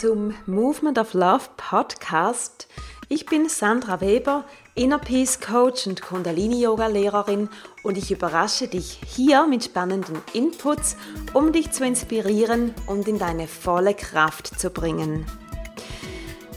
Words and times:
zum 0.00 0.34
Movement 0.46 0.98
of 0.98 1.14
Love 1.14 1.44
Podcast. 1.56 2.68
Ich 3.08 3.24
bin 3.24 3.48
Sandra 3.48 4.00
Weber, 4.00 4.44
Inner 4.74 4.98
Peace 4.98 5.40
Coach 5.40 5.86
und 5.86 6.02
Kundalini 6.02 6.60
Yoga 6.60 6.88
Lehrerin 6.88 7.48
und 7.82 7.96
ich 7.96 8.10
überrasche 8.10 8.68
dich 8.68 9.00
hier 9.06 9.46
mit 9.46 9.64
spannenden 9.64 10.18
Inputs, 10.34 10.96
um 11.32 11.52
dich 11.52 11.70
zu 11.70 11.84
inspirieren 11.84 12.74
und 12.86 13.08
in 13.08 13.18
deine 13.18 13.46
volle 13.46 13.94
Kraft 13.94 14.58
zu 14.60 14.68
bringen. 14.68 15.24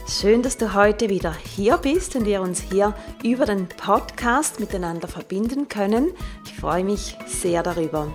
Schön, 0.08 0.42
dass 0.42 0.58
du 0.58 0.74
heute 0.74 1.10
wieder 1.10 1.34
hier 1.34 1.78
bist 1.78 2.16
und 2.16 2.26
wir 2.26 2.42
uns 2.42 2.60
hier 2.60 2.94
über 3.24 3.46
den 3.46 3.70
Podcast 3.70 4.60
miteinander 4.60 5.08
verbinden 5.08 5.70
können. 5.70 6.12
Ich 6.46 6.56
freue 6.56 6.84
mich 6.84 7.16
sehr 7.28 7.64
darüber. 7.64 8.12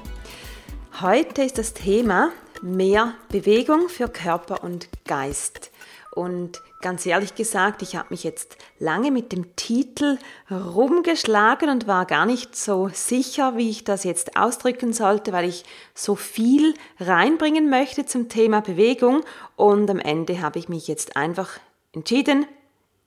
Heute 1.01 1.43
ist 1.43 1.57
das 1.57 1.73
Thema 1.73 2.31
mehr 2.65 3.13
Bewegung 3.29 3.91
für 3.91 4.09
Körper 4.09 4.65
und 4.65 4.89
Geist. 5.05 5.71
Und 6.13 6.63
ganz 6.81 7.05
ehrlich 7.05 7.35
gesagt, 7.35 7.83
ich 7.83 7.95
habe 7.95 8.09
mich 8.11 8.25
jetzt 8.25 8.57
lange 8.79 9.11
mit 9.11 9.33
dem 9.33 9.55
Titel 9.55 10.17
rumgeschlagen 10.51 11.69
und 11.69 11.87
war 11.87 12.07
gar 12.07 12.25
nicht 12.25 12.57
so 12.57 12.89
sicher, 12.93 13.57
wie 13.57 13.69
ich 13.69 13.85
das 13.85 14.05
jetzt 14.05 14.37
ausdrücken 14.37 14.95
sollte, 14.95 15.33
weil 15.33 15.47
ich 15.47 15.65
so 15.93 16.15
viel 16.15 16.75
reinbringen 16.99 17.69
möchte 17.69 18.07
zum 18.07 18.31
Thema 18.31 18.63
Bewegung. 18.63 19.25
Und 19.57 19.91
am 19.91 19.99
Ende 19.99 20.41
habe 20.41 20.59
ich 20.59 20.69
mich 20.71 20.89
jetzt 20.89 21.17
einfach 21.17 21.59
entschieden, 21.93 22.47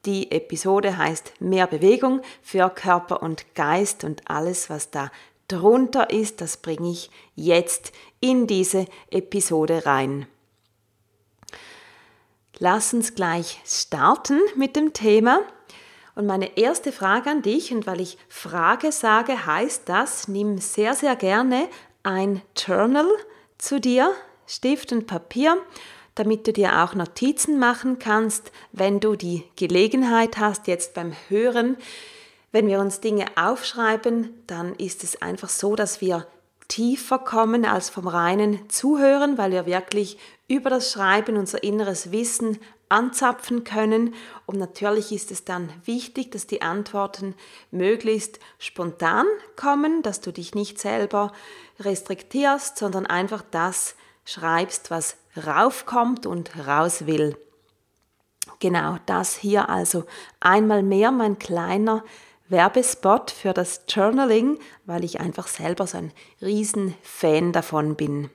die 0.06 0.32
Episode 0.32 0.98
heißt 0.98 1.34
Mehr 1.42 1.68
Bewegung 1.68 2.22
für 2.42 2.70
Körper 2.70 3.22
und 3.24 3.56
Geist 3.56 4.04
und 4.04 4.22
alles, 4.30 4.70
was 4.70 4.92
da 4.92 5.12
drunter 5.48 6.10
ist, 6.10 6.42
das 6.42 6.58
bringe 6.58 6.92
ich 6.92 7.10
jetzt 7.36 7.92
in 8.20 8.48
diese 8.48 8.86
Episode 9.12 9.86
rein. 9.86 10.28
Lass 12.60 12.94
uns 12.94 13.14
gleich 13.14 13.62
starten 13.66 14.40
mit 14.56 14.76
dem 14.76 14.94
Thema. 14.94 15.42
Und 16.16 16.26
meine 16.26 16.58
erste 16.58 16.92
Frage 16.92 17.30
an 17.30 17.44
dich, 17.44 17.72
und 17.72 17.86
weil 17.86 18.02
ich 18.02 18.18
Frage 18.28 18.92
sage, 18.92 19.46
heißt 19.46 19.84
das, 19.86 20.28
nimm 20.28 20.58
sehr, 20.58 20.96
sehr 20.96 21.16
gerne 21.16 21.70
ein 22.02 22.42
Journal 22.56 23.08
zu 23.60 23.80
dir, 23.80 24.12
Stift 24.48 24.92
und 24.92 25.06
Papier, 25.06 25.58
damit 26.16 26.48
du 26.48 26.54
dir 26.54 26.84
auch 26.84 26.96
Notizen 26.96 27.60
machen 27.60 28.00
kannst, 28.00 28.52
wenn 28.72 29.00
du 29.00 29.16
die 29.16 29.44
Gelegenheit 29.56 30.40
hast, 30.40 30.66
jetzt 30.66 30.96
beim 30.96 31.14
Hören 31.28 31.78
wenn 32.58 32.68
wir 32.68 32.80
uns 32.80 33.02
Dinge 33.02 33.28
aufschreiben, 33.36 34.34
dann 34.48 34.74
ist 34.74 35.04
es 35.04 35.22
einfach 35.22 35.48
so, 35.48 35.76
dass 35.76 36.02
wir 36.02 36.26
tiefer 36.68 37.20
kommen 37.20 37.66
als 37.66 37.92
vom 37.92 38.08
reinen 38.08 38.68
Zuhören, 38.68 39.38
weil 39.38 39.52
wir 39.52 39.68
wirklich 39.68 40.18
über 40.48 40.72
das 40.72 40.92
Schreiben 40.92 41.38
unser 41.38 41.62
inneres 41.62 42.12
Wissen 42.12 42.58
anzapfen 42.90 43.64
können. 43.64 44.16
Und 44.48 44.58
natürlich 44.58 45.12
ist 45.12 45.30
es 45.30 45.46
dann 45.46 45.72
wichtig, 45.86 46.32
dass 46.32 46.48
die 46.48 46.64
Antworten 46.64 47.36
möglichst 47.70 48.40
spontan 48.58 49.28
kommen, 49.56 50.02
dass 50.02 50.20
du 50.20 50.34
dich 50.34 50.56
nicht 50.56 50.80
selber 50.80 51.34
restriktierst, 51.80 52.76
sondern 52.76 53.06
einfach 53.06 53.44
das 53.52 53.94
schreibst, 54.26 54.90
was 54.90 55.18
raufkommt 55.46 56.26
und 56.26 56.58
raus 56.68 57.06
will. 57.06 57.38
Genau 58.60 58.98
das 59.06 59.36
hier 59.36 59.70
also 59.70 60.06
einmal 60.40 60.82
mehr 60.82 61.12
mein 61.12 61.38
kleiner 61.38 62.04
Werbespot 62.50 63.32
für 63.32 63.54
das 63.54 63.82
Journaling, 63.88 64.60
weil 64.86 65.04
ich 65.04 65.20
einfach 65.20 65.48
selber 65.48 65.88
so 65.88 65.98
ein 65.98 66.14
Riesenfan 66.42 67.52
davon 67.52 67.96
bin. 67.96 68.30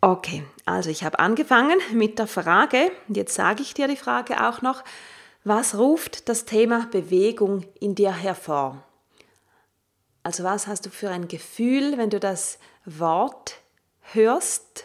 Okay, 0.00 0.44
also 0.64 0.90
ich 0.90 1.02
habe 1.02 1.18
angefangen 1.18 1.78
mit 1.92 2.18
der 2.18 2.28
Frage, 2.28 2.92
jetzt 3.08 3.34
sage 3.34 3.62
ich 3.62 3.74
dir 3.74 3.88
die 3.88 3.96
Frage 3.96 4.46
auch 4.46 4.62
noch, 4.62 4.84
was 5.42 5.76
ruft 5.76 6.28
das 6.28 6.44
Thema 6.44 6.86
Bewegung 6.90 7.64
in 7.80 7.94
dir 7.94 8.12
hervor? 8.12 8.84
Also 10.22 10.44
was 10.44 10.66
hast 10.66 10.86
du 10.86 10.90
für 10.90 11.10
ein 11.10 11.26
Gefühl, 11.26 11.96
wenn 11.96 12.10
du 12.10 12.20
das 12.20 12.58
Wort 12.84 13.56
hörst? 14.12 14.84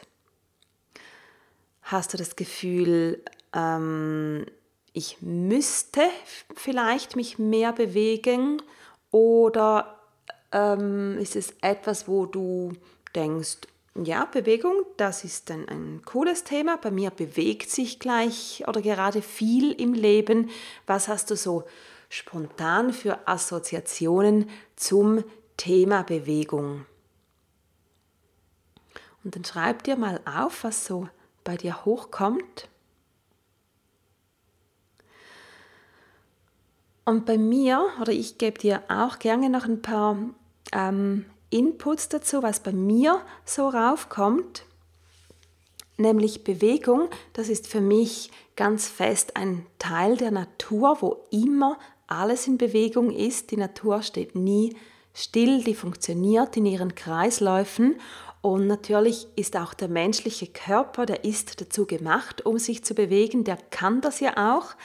Hast 1.81 2.13
du 2.13 2.17
das 2.17 2.35
Gefühl, 2.35 3.23
ähm, 3.53 4.45
ich 4.93 5.21
müsste 5.21 6.01
vielleicht 6.55 7.15
mich 7.15 7.39
mehr 7.39 7.73
bewegen 7.73 8.61
oder 9.11 9.99
ähm, 10.51 11.17
ist 11.17 11.35
es 11.35 11.55
etwas, 11.61 12.07
wo 12.07 12.27
du 12.27 12.73
denkst, 13.15 13.61
ja, 13.95 14.25
Bewegung, 14.25 14.85
das 14.97 15.23
ist 15.23 15.51
ein, 15.51 15.67
ein 15.69 16.01
cooles 16.03 16.43
Thema. 16.43 16.77
Bei 16.77 16.89
mir 16.89 17.11
bewegt 17.11 17.69
sich 17.69 17.99
gleich 17.99 18.63
oder 18.67 18.81
gerade 18.81 19.21
viel 19.21 19.71
im 19.71 19.93
Leben. 19.93 20.49
Was 20.87 21.07
hast 21.07 21.29
du 21.29 21.35
so 21.35 21.65
spontan 22.09 22.91
für 22.91 23.27
Assoziationen 23.27 24.49
zum 24.75 25.23
Thema 25.57 26.01
Bewegung? 26.01 26.87
Und 29.23 29.35
dann 29.35 29.45
schreib 29.45 29.83
dir 29.83 29.95
mal 29.95 30.19
auf, 30.25 30.63
was 30.63 30.85
so 30.85 31.07
bei 31.43 31.55
dir 31.55 31.85
hochkommt. 31.85 32.67
Und 37.05 37.25
bei 37.25 37.37
mir, 37.37 37.85
oder 38.01 38.11
ich 38.11 38.37
gebe 38.37 38.59
dir 38.59 38.83
auch 38.87 39.19
gerne 39.19 39.49
noch 39.49 39.65
ein 39.65 39.81
paar 39.81 40.17
ähm, 40.71 41.25
Inputs 41.49 42.09
dazu, 42.09 42.41
was 42.41 42.61
bei 42.61 42.71
mir 42.71 43.21
so 43.45 43.67
raufkommt, 43.67 44.65
nämlich 45.97 46.43
Bewegung, 46.43 47.09
das 47.33 47.49
ist 47.49 47.67
für 47.67 47.81
mich 47.81 48.31
ganz 48.55 48.87
fest 48.87 49.35
ein 49.35 49.65
Teil 49.79 50.17
der 50.17 50.31
Natur, 50.31 50.97
wo 51.01 51.25
immer 51.29 51.77
alles 52.07 52.47
in 52.47 52.57
Bewegung 52.57 53.11
ist. 53.11 53.51
Die 53.51 53.57
Natur 53.57 54.01
steht 54.01 54.35
nie 54.35 54.75
still, 55.13 55.63
die 55.63 55.75
funktioniert 55.75 56.57
in 56.57 56.65
ihren 56.65 56.95
Kreisläufen 56.95 57.95
und 58.43 58.67
natürlich 58.67 59.27
ist 59.37 59.55
auch 59.55 59.73
der 59.73 59.87
menschliche 59.87 60.47
Körper, 60.47 61.05
der 61.05 61.23
ist 61.23 61.61
dazu 61.61 61.85
gemacht, 61.85 62.45
um 62.45 62.59
sich 62.59 62.83
zu 62.83 62.93
bewegen, 62.93 63.45
der 63.45 63.57
kann 63.71 64.01
das 64.01 64.19
ja 64.19 64.57
auch. 64.57 64.75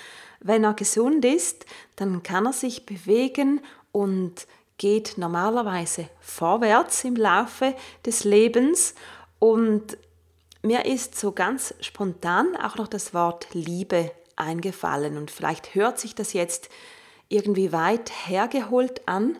Wenn 0.41 0.65
er 0.65 0.75
gesund 0.75 1.25
ist, 1.25 1.67
dann 1.97 2.23
kann 2.23 2.47
er 2.47 2.53
sich 2.53 2.87
bewegen 2.87 3.61
und 3.93 4.47
geht 4.77 5.19
normalerweise 5.19 6.09
vorwärts 6.21 7.05
im 7.05 7.17
Laufe 7.17 7.75
des 8.07 8.25
Lebens. 8.25 8.95
Und 9.41 9.99
mir 10.63 10.85
ist 10.85 11.19
so 11.19 11.33
ganz 11.33 11.75
spontan 11.81 12.57
auch 12.57 12.77
noch 12.77 12.89
das 12.89 13.13
Wort 13.15 13.49
Liebe 13.53 14.13
eingefallen. 14.37 15.17
Und 15.17 15.31
vielleicht 15.31 15.75
hört 15.75 15.99
sich 15.99 16.15
das 16.15 16.33
jetzt 16.33 16.69
irgendwie 17.29 17.73
weit 17.73 18.11
hergeholt 18.27 19.07
an, 19.07 19.37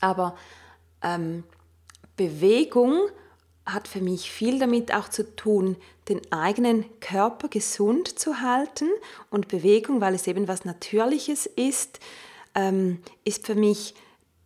aber 0.00 0.36
ähm, 1.02 1.44
Bewegung 2.16 3.08
hat 3.66 3.86
für 3.88 4.00
mich 4.00 4.30
viel 4.30 4.58
damit 4.58 4.94
auch 4.94 5.08
zu 5.08 5.36
tun, 5.36 5.76
den 6.08 6.20
eigenen 6.32 6.84
Körper 7.00 7.48
gesund 7.48 8.18
zu 8.18 8.40
halten 8.40 8.88
und 9.30 9.48
Bewegung, 9.48 10.00
weil 10.00 10.14
es 10.14 10.26
eben 10.26 10.48
was 10.48 10.64
Natürliches 10.64 11.46
ist, 11.46 12.00
ähm, 12.54 13.00
ist 13.24 13.46
für 13.46 13.54
mich 13.54 13.94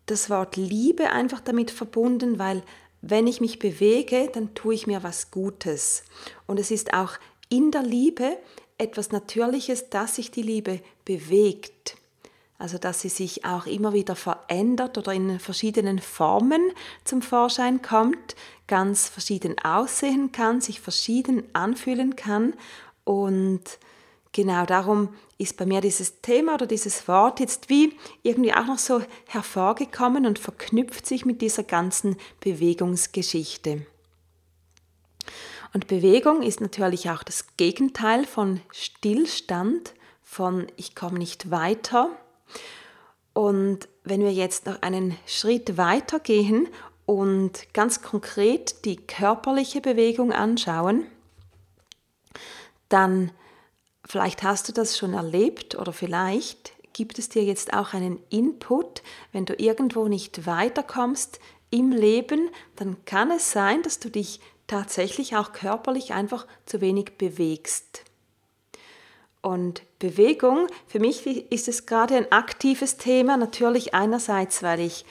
das 0.06 0.28
Wort 0.30 0.56
Liebe 0.56 1.10
einfach 1.10 1.40
damit 1.40 1.70
verbunden, 1.70 2.38
weil 2.38 2.62
wenn 3.00 3.26
ich 3.26 3.40
mich 3.40 3.58
bewege, 3.58 4.30
dann 4.32 4.54
tue 4.54 4.74
ich 4.74 4.86
mir 4.86 5.02
was 5.02 5.30
Gutes. 5.30 6.04
Und 6.46 6.58
es 6.58 6.70
ist 6.70 6.94
auch 6.94 7.12
in 7.48 7.70
der 7.70 7.82
Liebe 7.82 8.36
etwas 8.78 9.10
Natürliches, 9.10 9.90
dass 9.90 10.16
sich 10.16 10.30
die 10.30 10.42
Liebe 10.42 10.80
bewegt. 11.04 11.96
Also 12.58 12.78
dass 12.78 13.00
sie 13.00 13.08
sich 13.08 13.44
auch 13.44 13.66
immer 13.66 13.92
wieder 13.92 14.14
verändert 14.14 14.96
oder 14.96 15.12
in 15.12 15.40
verschiedenen 15.40 15.98
Formen 15.98 16.62
zum 17.04 17.20
Vorschein 17.20 17.82
kommt, 17.82 18.36
ganz 18.72 19.06
verschieden 19.06 19.58
aussehen 19.62 20.32
kann, 20.32 20.62
sich 20.62 20.80
verschieden 20.80 21.42
anfühlen 21.52 22.16
kann. 22.16 22.54
Und 23.04 23.60
genau 24.32 24.64
darum 24.64 25.10
ist 25.36 25.58
bei 25.58 25.66
mir 25.66 25.82
dieses 25.82 26.22
Thema 26.22 26.54
oder 26.54 26.66
dieses 26.66 27.06
Wort 27.06 27.38
jetzt 27.38 27.68
wie 27.68 27.94
irgendwie 28.22 28.54
auch 28.54 28.64
noch 28.64 28.78
so 28.78 29.02
hervorgekommen 29.26 30.24
und 30.24 30.38
verknüpft 30.38 31.04
sich 31.04 31.26
mit 31.26 31.42
dieser 31.42 31.64
ganzen 31.64 32.16
Bewegungsgeschichte. 32.40 33.84
Und 35.74 35.86
Bewegung 35.86 36.40
ist 36.40 36.62
natürlich 36.62 37.10
auch 37.10 37.24
das 37.24 37.58
Gegenteil 37.58 38.24
von 38.24 38.62
Stillstand, 38.72 39.92
von 40.22 40.66
ich 40.76 40.94
komme 40.94 41.18
nicht 41.18 41.50
weiter. 41.50 42.08
Und 43.34 43.86
wenn 44.02 44.22
wir 44.22 44.32
jetzt 44.32 44.64
noch 44.64 44.80
einen 44.80 45.18
Schritt 45.26 45.76
weiter 45.76 46.20
gehen 46.20 46.68
und 47.12 47.74
ganz 47.74 48.00
konkret 48.00 48.86
die 48.86 48.96
körperliche 48.96 49.82
Bewegung 49.82 50.32
anschauen, 50.32 51.06
dann 52.88 53.32
vielleicht 54.06 54.42
hast 54.42 54.68
du 54.68 54.72
das 54.72 54.96
schon 54.96 55.12
erlebt 55.12 55.74
oder 55.74 55.92
vielleicht 55.92 56.72
gibt 56.94 57.18
es 57.18 57.28
dir 57.28 57.44
jetzt 57.44 57.74
auch 57.74 57.92
einen 57.92 58.18
Input, 58.30 59.02
wenn 59.30 59.44
du 59.44 59.52
irgendwo 59.54 60.08
nicht 60.08 60.46
weiterkommst 60.46 61.38
im 61.68 61.90
Leben, 61.90 62.48
dann 62.76 62.96
kann 63.04 63.30
es 63.30 63.52
sein, 63.52 63.82
dass 63.82 63.98
du 63.98 64.08
dich 64.08 64.40
tatsächlich 64.66 65.36
auch 65.36 65.52
körperlich 65.52 66.14
einfach 66.14 66.46
zu 66.64 66.80
wenig 66.80 67.18
bewegst. 67.18 68.04
Und 69.42 69.82
Bewegung, 69.98 70.66
für 70.86 70.98
mich 70.98 71.26
ist 71.26 71.68
es 71.68 71.84
gerade 71.84 72.16
ein 72.16 72.32
aktives 72.32 72.96
Thema, 72.96 73.36
natürlich 73.36 73.92
einerseits, 73.92 74.62
weil 74.62 74.80
ich 74.80 75.04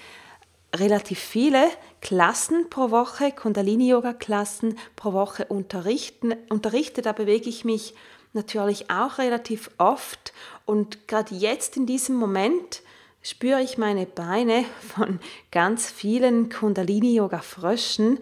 relativ 0.75 1.19
viele 1.19 1.69
Klassen 2.01 2.69
pro 2.69 2.91
Woche, 2.91 3.31
Kundalini-Yoga-Klassen 3.31 4.77
pro 4.95 5.13
Woche 5.13 5.45
unterrichten, 5.45 6.33
unterrichte, 6.49 7.01
da 7.01 7.13
bewege 7.13 7.47
ich 7.47 7.63
mich 7.63 7.93
natürlich 8.33 8.89
auch 8.89 9.17
relativ 9.17 9.69
oft 9.77 10.33
und 10.65 11.07
gerade 11.07 11.35
jetzt 11.35 11.77
in 11.77 11.85
diesem 11.85 12.15
Moment 12.15 12.81
spüre 13.21 13.61
ich 13.61 13.77
meine 13.77 14.05
Beine 14.05 14.65
von 14.95 15.19
ganz 15.51 15.89
vielen 15.91 16.49
Kundalini-Yoga-Fröschen. 16.49 18.19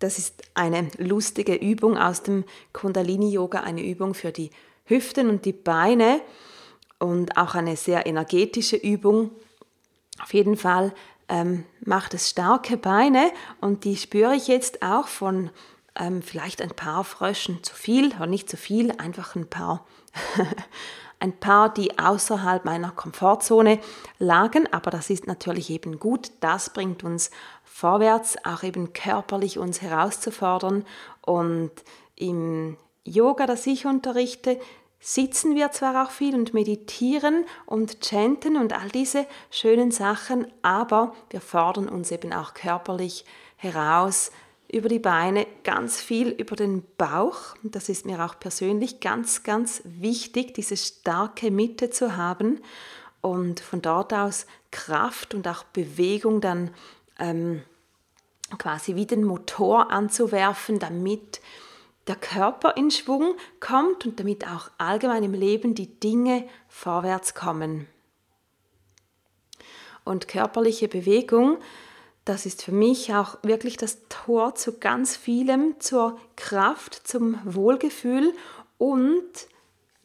Das 0.00 0.18
ist 0.18 0.42
eine 0.54 0.88
lustige 0.98 1.54
Übung 1.54 1.96
aus 1.96 2.22
dem 2.22 2.44
Kundalini-Yoga, 2.72 3.60
eine 3.60 3.82
Übung 3.82 4.14
für 4.14 4.32
die 4.32 4.50
Hüften 4.84 5.30
und 5.30 5.46
die 5.46 5.52
Beine 5.52 6.20
und 6.98 7.36
auch 7.38 7.54
eine 7.54 7.76
sehr 7.76 8.06
energetische 8.06 8.76
Übung. 8.76 9.30
Auf 10.22 10.34
jeden 10.34 10.56
Fall 10.56 10.92
ähm, 11.28 11.64
macht 11.80 12.14
es 12.14 12.30
starke 12.30 12.76
Beine 12.76 13.30
und 13.60 13.84
die 13.84 13.96
spüre 13.96 14.34
ich 14.34 14.48
jetzt 14.48 14.82
auch 14.82 15.08
von 15.08 15.50
ähm, 15.96 16.22
vielleicht 16.22 16.60
ein 16.60 16.70
paar 16.70 17.04
Fröschen 17.04 17.62
zu 17.62 17.74
viel 17.74 18.14
oder 18.14 18.26
nicht 18.26 18.48
zu 18.48 18.56
viel, 18.56 18.92
einfach 18.92 19.34
ein 19.34 19.48
paar 19.48 19.86
ein 21.24 21.32
paar, 21.32 21.72
die 21.72 21.98
außerhalb 21.98 22.66
meiner 22.66 22.90
Komfortzone 22.90 23.78
lagen, 24.18 24.70
aber 24.72 24.90
das 24.90 25.08
ist 25.08 25.26
natürlich 25.26 25.70
eben 25.70 25.98
gut. 25.98 26.30
Das 26.40 26.70
bringt 26.70 27.02
uns 27.02 27.30
vorwärts, 27.64 28.36
auch 28.44 28.62
eben 28.62 28.92
körperlich 28.92 29.58
uns 29.58 29.80
herauszufordern. 29.80 30.84
Und 31.22 31.70
im 32.14 32.76
Yoga, 33.04 33.46
das 33.46 33.66
ich 33.66 33.86
unterrichte, 33.86 34.60
sitzen 35.04 35.54
wir 35.54 35.70
zwar 35.70 36.02
auch 36.02 36.10
viel 36.10 36.34
und 36.34 36.54
meditieren 36.54 37.44
und 37.66 38.02
chanten 38.02 38.56
und 38.56 38.72
all 38.72 38.88
diese 38.88 39.26
schönen 39.50 39.90
Sachen, 39.90 40.46
aber 40.62 41.14
wir 41.28 41.42
fordern 41.42 41.90
uns 41.90 42.10
eben 42.10 42.32
auch 42.32 42.54
körperlich 42.54 43.26
heraus, 43.58 44.32
über 44.72 44.88
die 44.88 44.98
Beine, 44.98 45.46
ganz 45.62 46.00
viel 46.00 46.30
über 46.30 46.56
den 46.56 46.82
Bauch. 46.96 47.54
Das 47.62 47.90
ist 47.90 48.06
mir 48.06 48.24
auch 48.24 48.40
persönlich 48.40 49.00
ganz, 49.00 49.42
ganz 49.42 49.82
wichtig, 49.84 50.54
diese 50.54 50.76
starke 50.76 51.50
Mitte 51.50 51.90
zu 51.90 52.16
haben 52.16 52.60
und 53.20 53.60
von 53.60 53.82
dort 53.82 54.14
aus 54.14 54.46
Kraft 54.70 55.34
und 55.34 55.46
auch 55.46 55.64
Bewegung 55.64 56.40
dann 56.40 56.70
ähm, 57.18 57.62
quasi 58.58 58.96
wie 58.96 59.06
den 59.06 59.22
Motor 59.22 59.90
anzuwerfen, 59.90 60.78
damit 60.78 61.42
der 62.06 62.16
Körper 62.16 62.76
in 62.76 62.90
Schwung 62.90 63.36
kommt 63.60 64.06
und 64.06 64.20
damit 64.20 64.46
auch 64.46 64.70
allgemein 64.78 65.22
im 65.22 65.34
Leben 65.34 65.74
die 65.74 65.98
Dinge 66.00 66.46
vorwärts 66.68 67.34
kommen. 67.34 67.86
Und 70.04 70.28
körperliche 70.28 70.88
Bewegung 70.88 71.58
das 72.24 72.46
ist 72.46 72.62
für 72.62 72.72
mich 72.72 73.14
auch 73.14 73.36
wirklich 73.42 73.76
das 73.76 73.98
Tor 74.08 74.54
zu 74.54 74.78
ganz 74.78 75.16
vielem, 75.16 75.78
zur 75.78 76.18
Kraft, 76.36 77.06
zum 77.06 77.38
Wohlgefühl 77.44 78.32
und 78.78 79.22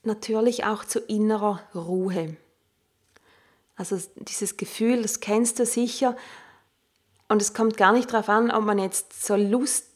natürlich 0.03 0.65
auch 0.65 0.83
zu 0.83 0.99
innerer 0.99 1.61
Ruhe. 1.73 2.35
Also 3.77 3.97
dieses 4.15 4.57
Gefühl, 4.57 5.01
das 5.01 5.21
kennst 5.21 5.59
du 5.59 5.65
sicher. 5.65 6.17
Und 7.29 7.41
es 7.41 7.53
kommt 7.53 7.77
gar 7.77 7.93
nicht 7.93 8.11
darauf 8.11 8.27
an, 8.27 8.51
ob 8.51 8.65
man 8.65 8.79
jetzt 8.79 9.25
so 9.25 9.35
Lust 9.35 9.88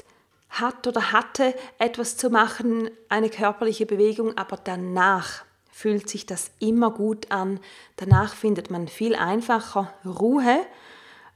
hat 0.54 0.88
oder 0.88 1.12
hatte, 1.12 1.54
etwas 1.78 2.18
zu 2.18 2.30
machen, 2.30 2.90
eine 3.10 3.30
körperliche 3.30 3.86
Bewegung, 3.86 4.38
aber 4.38 4.58
danach 4.58 5.46
fühlt 5.72 6.10
sich 6.10 6.26
das 6.26 6.52
immer 6.60 6.92
gut 6.92 7.32
an. 7.32 7.60
Danach 7.98 8.34
findet 8.34 8.72
man 8.72 8.88
viel 8.88 9.16
einfacher 9.16 9.94
Ruhe 10.06 10.62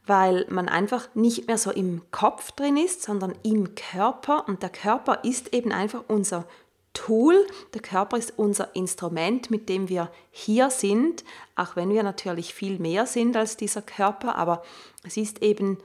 weil 0.07 0.45
man 0.49 0.69
einfach 0.69 1.09
nicht 1.13 1.47
mehr 1.47 1.57
so 1.57 1.69
im 1.69 2.01
Kopf 2.11 2.53
drin 2.53 2.77
ist, 2.77 3.03
sondern 3.03 3.35
im 3.43 3.75
Körper. 3.75 4.47
Und 4.47 4.63
der 4.63 4.69
Körper 4.69 5.19
ist 5.23 5.53
eben 5.53 5.71
einfach 5.71 6.03
unser 6.07 6.45
Tool, 6.93 7.45
der 7.75 7.81
Körper 7.81 8.17
ist 8.17 8.33
unser 8.37 8.75
Instrument, 8.75 9.51
mit 9.51 9.69
dem 9.69 9.87
wir 9.87 10.09
hier 10.31 10.71
sind, 10.71 11.23
auch 11.55 11.75
wenn 11.75 11.89
wir 11.89 12.01
natürlich 12.01 12.55
viel 12.55 12.79
mehr 12.79 13.05
sind 13.05 13.35
als 13.37 13.55
dieser 13.55 13.83
Körper, 13.83 14.35
aber 14.35 14.63
es 15.03 15.15
ist 15.15 15.43
eben, 15.43 15.77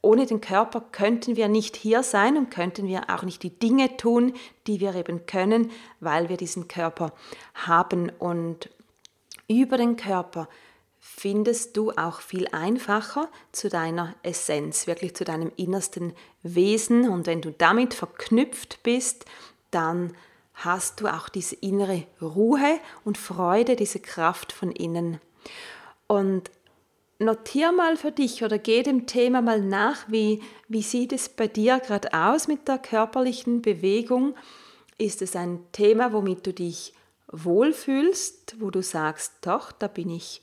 ohne 0.00 0.26
den 0.26 0.40
Körper 0.40 0.80
könnten 0.80 1.36
wir 1.36 1.48
nicht 1.48 1.76
hier 1.76 2.02
sein 2.02 2.36
und 2.36 2.50
könnten 2.50 2.86
wir 2.86 3.10
auch 3.10 3.22
nicht 3.22 3.42
die 3.42 3.58
Dinge 3.58 3.96
tun, 3.96 4.32
die 4.66 4.80
wir 4.80 4.94
eben 4.94 5.26
können, 5.26 5.70
weil 6.00 6.28
wir 6.28 6.36
diesen 6.36 6.68
Körper 6.68 7.12
haben 7.54 8.10
und 8.18 8.70
über 9.48 9.76
den 9.78 9.96
Körper 9.96 10.48
findest 11.00 11.76
du 11.76 11.90
auch 11.92 12.20
viel 12.20 12.48
einfacher 12.48 13.28
zu 13.50 13.68
deiner 13.68 14.14
Essenz, 14.22 14.86
wirklich 14.86 15.16
zu 15.16 15.24
deinem 15.24 15.50
innersten 15.56 16.12
Wesen. 16.42 17.08
Und 17.08 17.26
wenn 17.26 17.40
du 17.40 17.50
damit 17.50 17.94
verknüpft 17.94 18.82
bist, 18.82 19.24
dann 19.70 20.14
hast 20.54 21.00
du 21.00 21.08
auch 21.08 21.28
diese 21.28 21.56
innere 21.56 22.04
Ruhe 22.20 22.78
und 23.04 23.16
Freude, 23.16 23.74
diese 23.74 24.00
Kraft 24.00 24.52
von 24.52 24.70
innen. 24.70 25.20
Und 26.06 26.50
notier 27.18 27.72
mal 27.72 27.96
für 27.96 28.12
dich 28.12 28.44
oder 28.44 28.58
geh 28.58 28.82
dem 28.82 29.06
Thema 29.06 29.42
mal 29.42 29.60
nach, 29.60 30.08
wie, 30.08 30.42
wie 30.68 30.82
sieht 30.82 31.12
es 31.12 31.28
bei 31.28 31.48
dir 31.48 31.80
gerade 31.80 32.12
aus 32.12 32.48
mit 32.48 32.68
der 32.68 32.78
körperlichen 32.78 33.62
Bewegung? 33.62 34.34
Ist 34.98 35.22
es 35.22 35.36
ein 35.36 35.60
Thema, 35.72 36.12
womit 36.12 36.46
du 36.46 36.52
dich 36.52 36.94
wohlfühlst, 37.30 38.56
wo 38.60 38.70
du 38.70 38.82
sagst, 38.82 39.34
doch, 39.42 39.72
da 39.72 39.88
bin 39.88 40.10
ich 40.10 40.40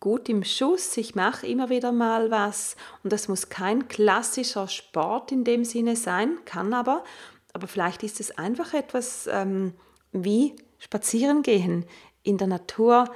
gut 0.00 0.28
im 0.28 0.44
Schuss, 0.44 0.96
ich 0.96 1.14
mache 1.14 1.46
immer 1.46 1.70
wieder 1.70 1.90
mal 1.90 2.30
was 2.30 2.76
und 3.02 3.12
das 3.12 3.28
muss 3.28 3.48
kein 3.48 3.88
klassischer 3.88 4.68
Sport 4.68 5.32
in 5.32 5.44
dem 5.44 5.64
Sinne 5.64 5.96
sein, 5.96 6.38
kann 6.44 6.74
aber, 6.74 7.04
aber 7.52 7.66
vielleicht 7.66 8.02
ist 8.02 8.20
es 8.20 8.36
einfach 8.36 8.74
etwas 8.74 9.26
ähm, 9.30 9.72
wie 10.12 10.56
spazieren 10.78 11.42
gehen 11.42 11.86
in 12.22 12.36
der 12.36 12.48
Natur, 12.48 13.10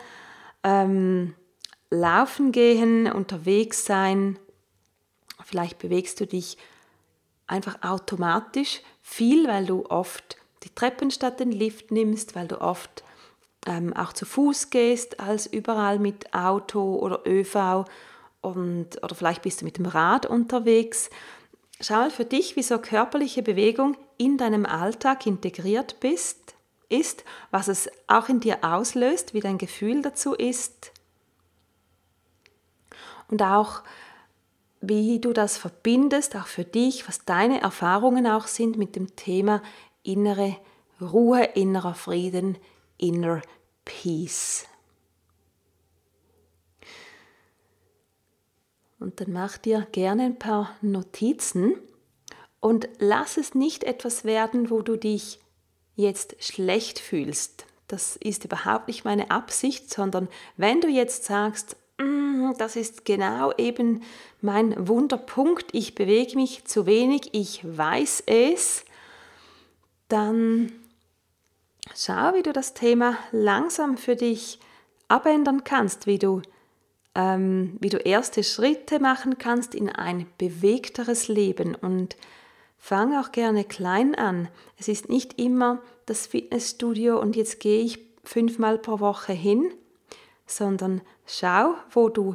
ähm, 0.63 1.35
laufen 1.91 2.53
gehen, 2.53 3.11
unterwegs 3.11 3.85
sein, 3.85 4.39
vielleicht 5.45 5.79
bewegst 5.79 6.21
du 6.21 6.27
dich 6.27 6.59
einfach 7.47 7.83
automatisch 7.83 8.83
viel, 9.03 9.49
weil 9.49 9.67
du 9.67 9.87
oft 9.87 10.37
die 10.65 10.75
Treppen 10.75 11.11
statt 11.11 11.41
den 11.41 11.53
Lift 11.53 11.91
nimmst, 11.91 12.35
weil 12.35 12.47
du 12.47 12.61
oft 12.61 13.03
ähm, 13.67 13.95
auch 13.95 14.13
zu 14.13 14.27
Fuß 14.27 14.71
gehst, 14.71 15.21
als 15.21 15.47
überall 15.47 15.99
mit 15.99 16.35
Auto 16.35 16.97
oder 16.97 17.27
ÖV 17.27 17.87
und, 18.41 19.03
oder 19.03 19.15
vielleicht 19.15 19.43
bist 19.43 19.61
du 19.61 19.65
mit 19.65 19.79
dem 19.79 19.87
Rad 19.87 20.27
unterwegs. 20.27 21.11
Schau 21.81 22.11
für 22.11 22.25
dich, 22.25 22.57
wie 22.57 22.63
so 22.63 22.79
körperliche 22.79 23.43
Bewegung 23.43 23.97
in 24.17 24.37
deinem 24.37 24.67
Alltag 24.67 25.27
integriert 25.27 26.01
bist, 26.01 26.55
ist, 26.89 27.25
was 27.51 27.69
es 27.69 27.89
auch 28.09 28.29
in 28.29 28.41
dir 28.41 28.59
auslöst, 28.63 29.33
wie 29.33 29.41
dein 29.41 29.59
Gefühl 29.59 30.03
dazu 30.03 30.35
ist 30.35 30.93
und 33.31 33.43
auch 33.43 33.83
wie 34.81 35.19
du 35.21 35.33
das 35.33 35.57
verbindest, 35.57 36.37
auch 36.37 36.47
für 36.47 36.65
dich, 36.65 37.09
was 37.09 37.25
deine 37.25 37.61
Erfahrungen 37.61 38.27
auch 38.27 38.47
sind 38.47 38.79
mit 38.79 38.97
dem 38.97 39.17
Thema 39.17 39.63
innere 40.03 40.57
Ruhe, 41.01 41.45
innerer 41.45 41.95
Frieden, 41.95 42.59
inner 42.97 43.43
peace. 43.85 44.67
Und 49.01 49.21
dann 49.21 49.33
mach 49.33 49.59
dir 49.59 49.87
gerne 49.93 50.25
ein 50.25 50.39
paar 50.39 50.77
Notizen 50.81 51.77
und 52.61 52.89
lass 52.99 53.37
es 53.37 53.55
nicht 53.55 53.85
etwas 53.85 54.25
werden, 54.25 54.71
wo 54.71 54.83
du 54.83 54.97
dich 54.97 55.41
jetzt 55.95 56.43
schlecht 56.43 56.99
fühlst. 56.99 57.67
Das 57.87 58.17
ist 58.17 58.45
überhaupt 58.45 58.89
nicht 58.89 59.05
meine 59.05 59.31
Absicht, 59.31 59.91
sondern 59.91 60.29
wenn 60.57 60.81
du 60.81 60.89
jetzt 60.89 61.25
sagst, 61.25 61.77
das 62.59 62.77
ist 62.77 63.05
genau 63.05 63.53
eben 63.57 64.03
mein 64.41 64.89
Wunderpunkt, 64.89 65.67
ich 65.73 65.95
bewege 65.95 66.37
mich 66.37 66.65
zu 66.65 66.87
wenig, 66.87 67.31
ich 67.33 67.61
weiß 67.65 68.25
es, 68.27 68.85
dann 70.09 70.73
schau, 71.95 72.35
wie 72.35 72.43
du 72.43 72.53
das 72.53 72.75
Thema 72.75 73.17
langsam 73.33 73.97
für 73.97 74.17
dich 74.17 74.59
abändern 75.09 75.65
kannst, 75.65 76.07
wie 76.07 76.19
du, 76.19 76.43
ähm, 77.15 77.77
wie 77.81 77.89
du 77.89 77.99
erste 77.99 78.45
Schritte 78.45 79.01
machen 79.01 79.39
kannst 79.39 79.75
in 79.75 79.89
ein 79.89 80.27
bewegteres 80.39 81.29
Leben. 81.29 81.75
Und 81.75 82.17
fang 82.79 83.17
auch 83.17 83.33
gerne 83.33 83.65
klein 83.65 84.15
an. 84.15 84.49
Es 84.79 84.89
ist 84.89 85.09
nicht 85.09 85.39
immer 85.39 85.83
das 86.07 86.27
Fitnessstudio 86.27 87.21
und 87.21 87.37
jetzt 87.37 87.61
gehe 87.61 87.83
ich 87.83 87.99
fünfmal 88.25 88.79
pro 88.79 89.01
Woche 89.01 89.33
hin, 89.33 89.73
sondern 90.47 91.03
schau, 91.29 91.75
wo 91.91 92.09
du, 92.09 92.35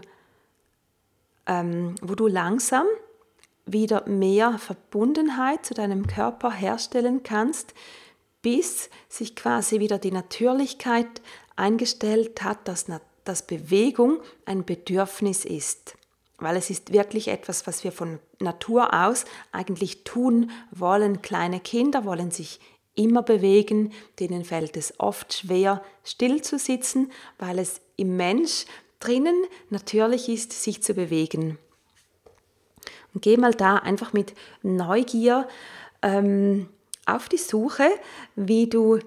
ähm, 1.46 1.96
wo 2.02 2.16
du 2.16 2.28
langsam 2.28 2.86
wieder 3.66 4.08
mehr 4.08 4.58
Verbundenheit 4.58 5.66
zu 5.66 5.74
deinem 5.74 6.08
Körper 6.08 6.52
herstellen 6.52 7.24
kannst, 7.24 7.74
bis 8.42 8.90
sich 9.10 9.36
quasi 9.36 9.80
wieder 9.80 9.98
die 9.98 10.12
Natürlichkeit 10.12 11.22
eingestellt 11.56 12.44
hat, 12.44 12.68
dass, 12.68 12.86
dass 13.24 13.48
Bewegung 13.48 14.20
ein 14.46 14.66
Bedürfnis 14.66 15.46
ist. 15.46 15.96
Weil 16.38 16.58
es 16.58 16.70
ist 16.70 16.92
wirklich 16.92 17.30
etwas, 17.30 17.68
was 17.68 17.84
wir 17.84 17.92
von 17.92 18.20
Natur 18.40 18.94
aus 18.94 19.24
eigentlich 19.54 20.04
tun 20.04 20.52
wollen. 20.72 21.22
Kleine 21.22 21.62
Kinder 21.62 22.04
wollen 22.06 22.32
sich 22.32 22.60
immer 22.96 23.24
bewegen, 23.24 23.94
denen 24.20 24.44
fällt 24.44 24.78
es 24.78 25.00
oft 25.00 25.34
schwer, 25.34 25.82
still 26.04 26.42
zu 26.42 26.60
sitzen, 26.60 27.12
weil 27.40 27.60
es 27.60 27.82
im 27.96 28.18
Mensch 28.18 28.66
drinnen 29.04 29.36
natürlich 29.70 30.30
ist, 30.30 30.52
sich 30.54 30.82
zu 30.82 30.94
bewegen. 30.94 31.58
Und 33.14 33.22
geh 33.22 33.38
mal 33.38 33.54
da 33.54 33.76
einfach 33.76 34.14
mit 34.14 34.34
Neugier 34.62 35.48
ähm, 36.02 36.68
auf 37.06 37.30
die 37.30 37.38
Suche, 37.38 37.88
wie 38.36 38.68
du 38.68 39.00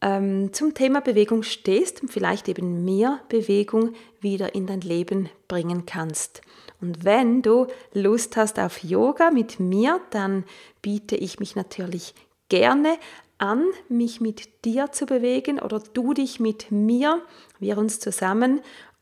ähm, 0.00 0.52
zum 0.52 0.74
Thema 0.74 1.00
Bewegung 1.00 1.42
stehst 1.42 2.02
und 2.02 2.08
vielleicht 2.08 2.48
eben 2.48 2.84
mehr 2.84 3.20
Bewegung 3.28 3.94
wieder 4.20 4.54
in 4.54 4.66
dein 4.66 4.80
Leben 4.80 5.28
bringen 5.48 5.86
kannst. 5.86 6.40
Und 6.80 7.04
wenn 7.04 7.42
du 7.42 7.66
Lust 7.92 8.36
hast 8.36 8.58
auf 8.58 8.82
Yoga 8.82 9.30
mit 9.30 9.60
mir, 9.60 10.00
dann 10.10 10.44
biete 10.80 11.14
ich 11.16 11.38
mich 11.38 11.54
natürlich 11.54 12.14
gerne 12.48 12.96
an, 13.36 13.66
mich 13.88 14.20
mit 14.20 14.64
dir 14.64 14.92
zu 14.92 15.06
bewegen 15.06 15.58
oder 15.60 15.80
du 15.92 16.14
dich 16.14 16.40
mit 16.40 16.70
mir, 16.70 17.22
wir 17.58 17.78
uns 17.78 18.00
zusammen 18.00 18.60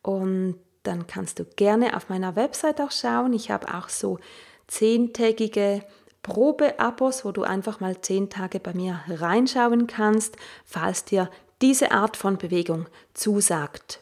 und 0.09 0.55
dann 0.85 1.07
kannst 1.07 1.39
du 1.39 1.45
gerne 1.45 1.95
auf 1.95 2.09
meiner 2.09 2.35
Website 2.35 2.81
auch 2.81 2.91
schauen. 2.91 3.35
Ich 3.35 3.51
habe 3.51 3.75
auch 3.75 3.91
so 3.91 4.19
zehntägige 4.67 5.83
Probeabos, 6.23 7.27
wo 7.27 7.33
du 7.33 7.43
einfach 7.43 7.81
mal 7.81 8.01
zehn 8.01 8.31
Tage 8.31 8.59
bei 8.59 8.73
mir 8.73 9.01
reinschauen 9.07 9.87
kannst, 9.87 10.39
falls 10.65 11.05
dir 11.05 11.29
diese 11.61 11.91
Art 11.91 12.17
von 12.17 12.39
Bewegung 12.39 12.87
zusagt. 13.13 14.01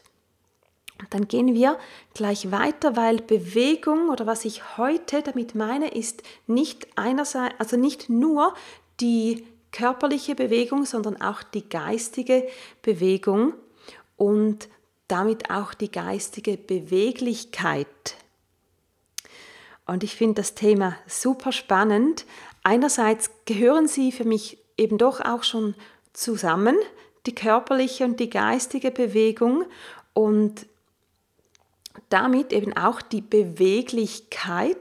Dann 1.09 1.27
gehen 1.27 1.53
wir 1.53 1.77
gleich 2.13 2.53
weiter, 2.53 2.95
weil 2.95 3.17
Bewegung 3.17 4.07
oder 4.07 4.25
was 4.25 4.45
ich 4.45 4.77
heute 4.77 5.23
damit 5.23 5.55
meine, 5.55 5.89
ist 5.89 6.23
nicht 6.47 6.87
einerseits, 6.95 7.55
also 7.59 7.75
nicht 7.75 8.07
nur 8.07 8.53
die 9.01 9.45
körperliche 9.73 10.35
Bewegung, 10.35 10.85
sondern 10.85 11.21
auch 11.21 11.43
die 11.43 11.67
geistige 11.67 12.47
Bewegung 12.81 13.55
und 14.15 14.69
damit 15.07 15.49
auch 15.49 15.73
die 15.73 15.91
geistige 15.91 16.57
Beweglichkeit. 16.57 17.87
Und 19.85 20.03
ich 20.03 20.15
finde 20.15 20.35
das 20.35 20.53
Thema 20.53 20.97
super 21.07 21.51
spannend. 21.51 22.25
Einerseits 22.63 23.31
gehören 23.45 23.87
sie 23.87 24.11
für 24.11 24.25
mich 24.25 24.57
eben 24.77 24.97
doch 24.97 25.21
auch 25.21 25.43
schon 25.43 25.75
zusammen, 26.13 26.75
die 27.25 27.35
körperliche 27.35 28.03
und 28.03 28.19
die 28.19 28.29
geistige 28.29 28.91
Bewegung 28.91 29.65
und 30.13 30.65
damit 32.09 32.53
eben 32.53 32.75
auch 32.75 33.01
die 33.01 33.21
Beweglichkeit, 33.21 34.77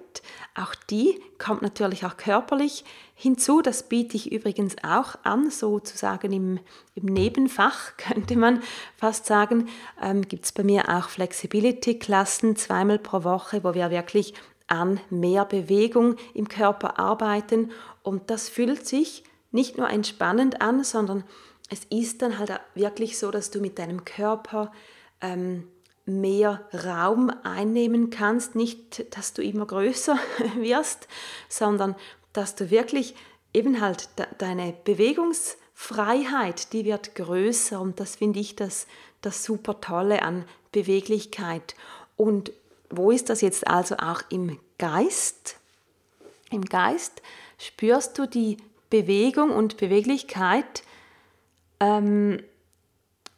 auch 0.56 0.74
die 0.74 1.20
kommt 1.38 1.62
natürlich 1.62 2.04
auch 2.06 2.16
körperlich 2.16 2.84
hinzu. 3.14 3.60
Das 3.62 3.88
biete 3.88 4.16
ich 4.16 4.32
übrigens 4.32 4.76
auch 4.82 5.16
an, 5.22 5.50
sozusagen 5.50 6.32
im, 6.32 6.60
im 6.94 7.04
Nebenfach, 7.04 7.96
könnte 7.96 8.36
man 8.36 8.62
fast 8.96 9.26
sagen. 9.26 9.68
Ähm, 10.00 10.22
Gibt 10.22 10.46
es 10.46 10.52
bei 10.52 10.64
mir 10.64 10.88
auch 10.88 11.08
Flexibility-Klassen 11.08 12.56
zweimal 12.56 12.98
pro 12.98 13.24
Woche, 13.24 13.62
wo 13.64 13.74
wir 13.74 13.90
wirklich 13.90 14.34
an 14.66 15.00
mehr 15.10 15.44
Bewegung 15.44 16.16
im 16.34 16.48
Körper 16.48 16.98
arbeiten. 16.98 17.70
Und 18.02 18.30
das 18.30 18.48
fühlt 18.48 18.86
sich 18.86 19.24
nicht 19.52 19.78
nur 19.78 19.88
entspannend 19.88 20.60
an, 20.60 20.84
sondern 20.84 21.24
es 21.70 21.84
ist 21.84 22.22
dann 22.22 22.38
halt 22.38 22.52
wirklich 22.74 23.18
so, 23.18 23.30
dass 23.30 23.50
du 23.50 23.60
mit 23.60 23.78
deinem 23.78 24.04
Körper 24.04 24.72
ähm, 25.20 25.68
mehr 26.06 26.64
Raum 26.72 27.30
einnehmen 27.42 28.10
kannst. 28.10 28.54
Nicht, 28.54 29.14
dass 29.16 29.32
du 29.32 29.42
immer 29.42 29.66
größer 29.66 30.18
wirst, 30.56 31.08
sondern 31.48 31.96
dass 32.32 32.54
du 32.54 32.70
wirklich 32.70 33.14
eben 33.52 33.80
halt 33.80 34.08
deine 34.38 34.74
Bewegungsfreiheit, 34.84 36.72
die 36.72 36.84
wird 36.84 37.14
größer 37.14 37.80
und 37.80 38.00
das 38.00 38.16
finde 38.16 38.38
ich 38.38 38.56
das, 38.56 38.86
das 39.20 39.44
super 39.44 39.80
Tolle 39.80 40.22
an 40.22 40.44
Beweglichkeit. 40.72 41.74
Und 42.16 42.52
wo 42.90 43.10
ist 43.10 43.30
das 43.30 43.40
jetzt 43.40 43.66
also 43.66 43.96
auch 43.96 44.22
im 44.30 44.58
Geist? 44.78 45.56
Im 46.50 46.64
Geist 46.64 47.22
spürst 47.58 48.18
du 48.18 48.26
die 48.26 48.58
Bewegung 48.90 49.50
und 49.50 49.78
Beweglichkeit 49.78 50.82
ähm, 51.80 52.42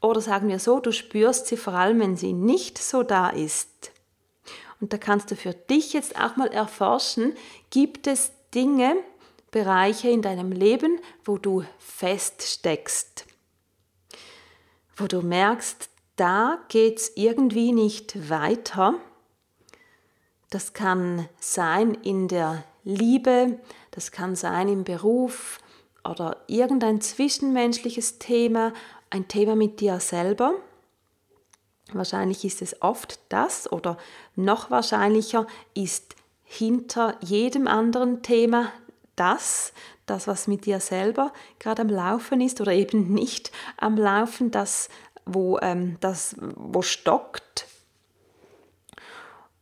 oder 0.00 0.20
sagen 0.20 0.48
wir 0.48 0.58
so, 0.58 0.80
du 0.80 0.92
spürst 0.92 1.46
sie 1.46 1.56
vor 1.56 1.74
allem, 1.74 2.00
wenn 2.00 2.16
sie 2.16 2.32
nicht 2.32 2.78
so 2.78 3.02
da 3.02 3.30
ist. 3.30 3.92
Und 4.80 4.92
da 4.92 4.98
kannst 4.98 5.30
du 5.30 5.36
für 5.36 5.52
dich 5.52 5.92
jetzt 5.92 6.18
auch 6.20 6.36
mal 6.36 6.48
erforschen, 6.48 7.34
gibt 7.70 8.06
es 8.06 8.32
Dinge, 8.54 8.96
Bereiche 9.50 10.10
in 10.10 10.22
deinem 10.22 10.52
Leben, 10.52 11.00
wo 11.24 11.38
du 11.38 11.64
feststeckst, 11.78 13.24
wo 14.96 15.06
du 15.06 15.22
merkst, 15.22 15.88
da 16.16 16.58
geht 16.68 16.98
es 16.98 17.12
irgendwie 17.16 17.72
nicht 17.72 18.28
weiter. 18.28 18.94
Das 20.50 20.74
kann 20.74 21.28
sein 21.40 21.94
in 21.94 22.28
der 22.28 22.64
Liebe, 22.84 23.58
das 23.90 24.12
kann 24.12 24.36
sein 24.36 24.68
im 24.68 24.84
Beruf 24.84 25.60
oder 26.04 26.42
irgendein 26.46 27.00
zwischenmenschliches 27.00 28.18
Thema 28.18 28.72
ein 29.10 29.28
Thema 29.28 29.56
mit 29.56 29.80
dir 29.80 30.00
selber. 30.00 30.54
Wahrscheinlich 31.92 32.44
ist 32.44 32.60
es 32.62 32.82
oft 32.82 33.20
das 33.30 33.70
oder 33.70 33.96
noch 34.36 34.70
wahrscheinlicher 34.70 35.46
ist 35.74 36.16
hinter 36.44 37.16
jedem 37.20 37.66
anderen 37.66 38.22
Thema 38.22 38.72
das, 39.16 39.72
das 40.06 40.26
was 40.26 40.46
mit 40.46 40.66
dir 40.66 40.80
selber 40.80 41.32
gerade 41.58 41.82
am 41.82 41.88
Laufen 41.88 42.40
ist 42.40 42.60
oder 42.60 42.72
eben 42.72 43.12
nicht 43.12 43.52
am 43.76 43.96
Laufen, 43.96 44.50
das 44.50 44.88
wo 45.24 45.58
ähm, 45.60 45.98
das 46.00 46.36
wo 46.38 46.82
stockt. 46.82 47.66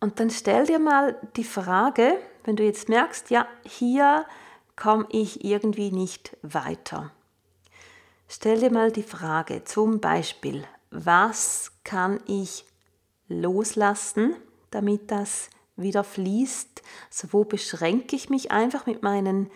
Und 0.00 0.20
dann 0.20 0.30
stell 0.30 0.66
dir 0.66 0.78
mal 0.78 1.16
die 1.36 1.44
Frage, 1.44 2.18
wenn 2.44 2.56
du 2.56 2.62
jetzt 2.62 2.88
merkst, 2.88 3.30
ja, 3.30 3.46
hier 3.64 4.24
komme 4.76 5.06
ich 5.10 5.44
irgendwie 5.44 5.90
nicht 5.90 6.36
weiter. 6.42 7.10
Stell 8.28 8.58
dir 8.58 8.72
mal 8.72 8.90
die 8.90 9.04
Frage 9.04 9.62
zum 9.64 10.00
Beispiel, 10.00 10.64
was 10.90 11.72
kann 11.84 12.20
ich 12.26 12.64
loslassen, 13.28 14.34
damit 14.70 15.10
das 15.10 15.48
wieder 15.76 16.02
fließt? 16.02 16.82
Also 17.10 17.32
wo 17.32 17.44
beschränke 17.44 18.16
ich 18.16 18.28
mich 18.28 18.50
einfach 18.50 18.86
mit 18.86 19.02
meinen 19.02 19.50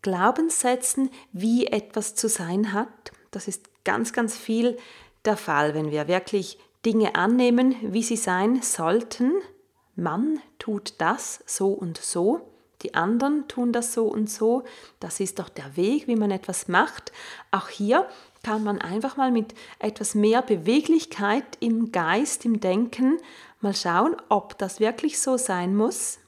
Glaubenssätzen, 0.00 1.10
wie 1.32 1.66
etwas 1.66 2.14
zu 2.14 2.28
sein 2.28 2.72
hat? 2.72 3.12
Das 3.32 3.48
ist 3.48 3.68
ganz, 3.84 4.14
ganz 4.14 4.36
viel 4.36 4.78
der 5.26 5.36
Fall, 5.36 5.74
wenn 5.74 5.90
wir 5.90 6.08
wirklich 6.08 6.58
Dinge 6.86 7.16
annehmen, 7.16 7.74
wie 7.82 8.02
sie 8.02 8.16
sein 8.16 8.62
sollten. 8.62 9.32
Man 9.94 10.40
tut 10.58 10.94
das 10.98 11.40
so 11.44 11.68
und 11.68 11.98
so 11.98 12.55
die 12.82 12.94
anderen 12.94 13.48
tun 13.48 13.72
das 13.72 13.92
so 13.94 14.06
und 14.06 14.30
so, 14.30 14.64
das 15.00 15.20
ist 15.20 15.38
doch 15.38 15.48
der 15.48 15.76
Weg, 15.76 16.06
wie 16.06 16.16
man 16.16 16.30
etwas 16.30 16.68
macht. 16.68 17.12
Auch 17.50 17.68
hier 17.68 18.08
kann 18.42 18.62
man 18.62 18.80
einfach 18.80 19.16
mal 19.16 19.32
mit 19.32 19.54
etwas 19.78 20.14
mehr 20.14 20.42
Beweglichkeit 20.42 21.44
im 21.60 21.90
Geist, 21.90 22.44
im 22.44 22.60
Denken 22.60 23.18
mal 23.60 23.74
schauen, 23.74 24.16
ob 24.28 24.58
das 24.58 24.78
wirklich 24.78 25.18
so 25.20 25.36
sein 25.36 25.74
muss, 25.74 26.18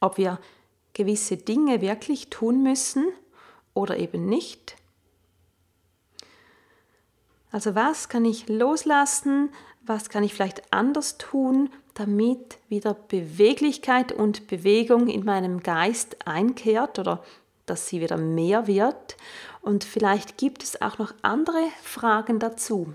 ob 0.00 0.18
wir 0.18 0.38
gewisse 0.92 1.36
Dinge 1.36 1.80
wirklich 1.80 2.30
tun 2.30 2.62
müssen 2.62 3.06
oder 3.74 3.96
eben 3.96 4.26
nicht. 4.26 4.76
Also 7.50 7.74
was 7.74 8.08
kann 8.08 8.24
ich 8.24 8.48
loslassen, 8.48 9.50
was 9.82 10.08
kann 10.08 10.24
ich 10.24 10.34
vielleicht 10.34 10.72
anders 10.72 11.16
tun, 11.16 11.70
damit 11.96 12.58
wieder 12.68 12.94
Beweglichkeit 12.94 14.12
und 14.12 14.46
Bewegung 14.48 15.08
in 15.08 15.24
meinem 15.24 15.62
Geist 15.62 16.16
einkehrt 16.26 16.98
oder 16.98 17.22
dass 17.64 17.88
sie 17.88 18.00
wieder 18.00 18.18
mehr 18.18 18.66
wird. 18.66 19.16
Und 19.62 19.82
vielleicht 19.82 20.36
gibt 20.36 20.62
es 20.62 20.80
auch 20.80 20.98
noch 20.98 21.14
andere 21.22 21.64
Fragen 21.82 22.38
dazu. 22.38 22.92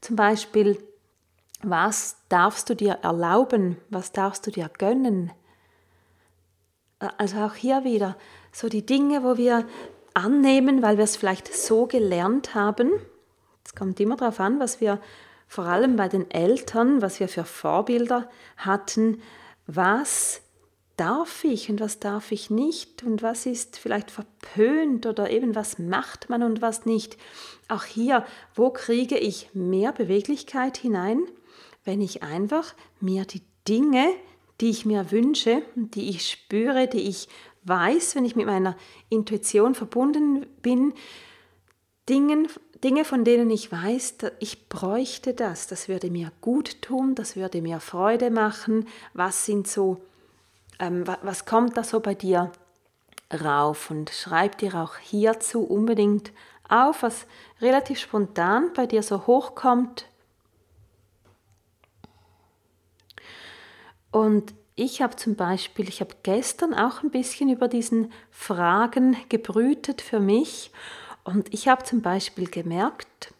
Zum 0.00 0.16
Beispiel, 0.16 0.82
was 1.62 2.16
darfst 2.28 2.68
du 2.68 2.74
dir 2.74 2.98
erlauben? 3.02 3.76
Was 3.90 4.12
darfst 4.12 4.46
du 4.46 4.50
dir 4.50 4.68
gönnen? 4.76 5.30
Also 6.98 7.38
auch 7.38 7.54
hier 7.54 7.84
wieder 7.84 8.16
so 8.52 8.68
die 8.68 8.84
Dinge, 8.84 9.22
wo 9.22 9.36
wir 9.36 9.66
annehmen, 10.14 10.82
weil 10.82 10.96
wir 10.96 11.04
es 11.04 11.16
vielleicht 11.16 11.54
so 11.54 11.86
gelernt 11.86 12.54
haben. 12.54 12.90
Es 13.64 13.74
kommt 13.74 14.00
immer 14.00 14.16
darauf 14.16 14.40
an, 14.40 14.58
was 14.58 14.80
wir 14.80 15.00
vor 15.50 15.64
allem 15.64 15.96
bei 15.96 16.08
den 16.08 16.30
Eltern, 16.30 17.02
was 17.02 17.18
wir 17.18 17.26
für 17.26 17.42
Vorbilder 17.44 18.30
hatten, 18.56 19.20
was 19.66 20.42
darf 20.96 21.42
ich 21.42 21.68
und 21.68 21.80
was 21.80 21.98
darf 21.98 22.30
ich 22.30 22.50
nicht 22.50 23.02
und 23.02 23.20
was 23.20 23.46
ist 23.46 23.76
vielleicht 23.76 24.12
verpönt 24.12 25.06
oder 25.06 25.28
eben 25.28 25.56
was 25.56 25.80
macht 25.80 26.30
man 26.30 26.44
und 26.44 26.62
was 26.62 26.86
nicht. 26.86 27.16
Auch 27.66 27.82
hier, 27.82 28.24
wo 28.54 28.70
kriege 28.70 29.18
ich 29.18 29.50
mehr 29.52 29.90
Beweglichkeit 29.90 30.76
hinein, 30.76 31.20
wenn 31.84 32.00
ich 32.00 32.22
einfach 32.22 32.76
mir 33.00 33.24
die 33.24 33.42
Dinge, 33.66 34.06
die 34.60 34.70
ich 34.70 34.86
mir 34.86 35.10
wünsche, 35.10 35.62
die 35.74 36.10
ich 36.10 36.30
spüre, 36.30 36.86
die 36.86 37.08
ich 37.08 37.26
weiß, 37.64 38.14
wenn 38.14 38.24
ich 38.24 38.36
mit 38.36 38.46
meiner 38.46 38.76
Intuition 39.08 39.74
verbunden 39.74 40.46
bin, 40.62 40.94
Dingen, 42.08 42.46
Dinge, 42.82 43.04
von 43.04 43.24
denen 43.24 43.50
ich 43.50 43.70
weiß, 43.70 44.16
ich 44.38 44.68
bräuchte 44.68 45.34
das, 45.34 45.66
das 45.66 45.88
würde 45.88 46.10
mir 46.10 46.32
gut 46.40 46.80
tun, 46.82 47.14
das 47.14 47.36
würde 47.36 47.60
mir 47.60 47.78
Freude 47.80 48.30
machen. 48.30 48.88
Was 49.12 49.44
sind 49.44 49.68
so 49.68 50.00
ähm, 50.80 51.04
was 51.22 51.44
kommt 51.44 51.76
da 51.76 51.84
so 51.84 52.00
bei 52.00 52.14
dir 52.14 52.50
rauf? 53.44 53.90
Und 53.90 54.10
schreib 54.10 54.58
dir 54.58 54.74
auch 54.74 54.96
hierzu 54.96 55.62
unbedingt 55.62 56.32
auf, 56.68 57.02
was 57.02 57.26
relativ 57.60 58.00
spontan 58.00 58.72
bei 58.74 58.86
dir 58.86 59.02
so 59.02 59.26
hochkommt. 59.26 60.06
Und 64.10 64.54
ich 64.74 65.02
habe 65.02 65.14
zum 65.16 65.36
Beispiel, 65.36 65.88
ich 65.88 66.00
habe 66.00 66.16
gestern 66.22 66.72
auch 66.74 67.02
ein 67.02 67.10
bisschen 67.10 67.50
über 67.50 67.68
diesen 67.68 68.10
Fragen 68.30 69.16
gebrütet 69.28 70.00
für 70.00 70.20
mich 70.20 70.72
und 71.30 71.52
ich 71.52 71.68
habe 71.68 71.84
zum 71.84 72.02
Beispiel 72.02 72.48
gemerkt, 72.48 73.32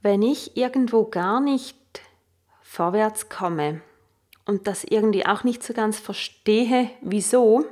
wenn 0.00 0.22
ich 0.22 0.56
irgendwo 0.56 1.04
gar 1.04 1.40
nicht 1.40 1.76
vorwärts 2.62 3.28
komme, 3.28 3.82
und 4.44 4.66
das 4.66 4.84
irgendwie 4.84 5.26
auch 5.26 5.44
nicht 5.44 5.62
so 5.62 5.72
ganz 5.72 5.98
verstehe, 5.98 6.90
wieso. 7.00 7.64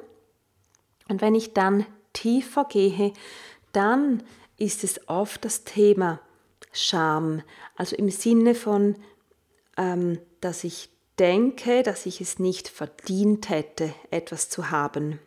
Und 1.08 1.20
wenn 1.20 1.34
ich 1.34 1.52
dann 1.52 1.86
tiefer 2.12 2.64
gehe, 2.64 3.12
dann 3.72 4.22
ist 4.56 4.84
es 4.84 5.08
oft 5.08 5.44
das 5.44 5.64
Thema 5.64 6.20
Scham. 6.72 7.42
Also 7.76 7.96
im 7.96 8.10
Sinne 8.10 8.54
von, 8.54 8.96
ähm, 9.76 10.20
dass 10.40 10.64
ich 10.64 10.90
denke, 11.18 11.82
dass 11.82 12.06
ich 12.06 12.20
es 12.20 12.38
nicht 12.38 12.68
verdient 12.68 13.48
hätte, 13.48 13.92
etwas 14.10 14.48
zu 14.48 14.70
haben. 14.70 15.18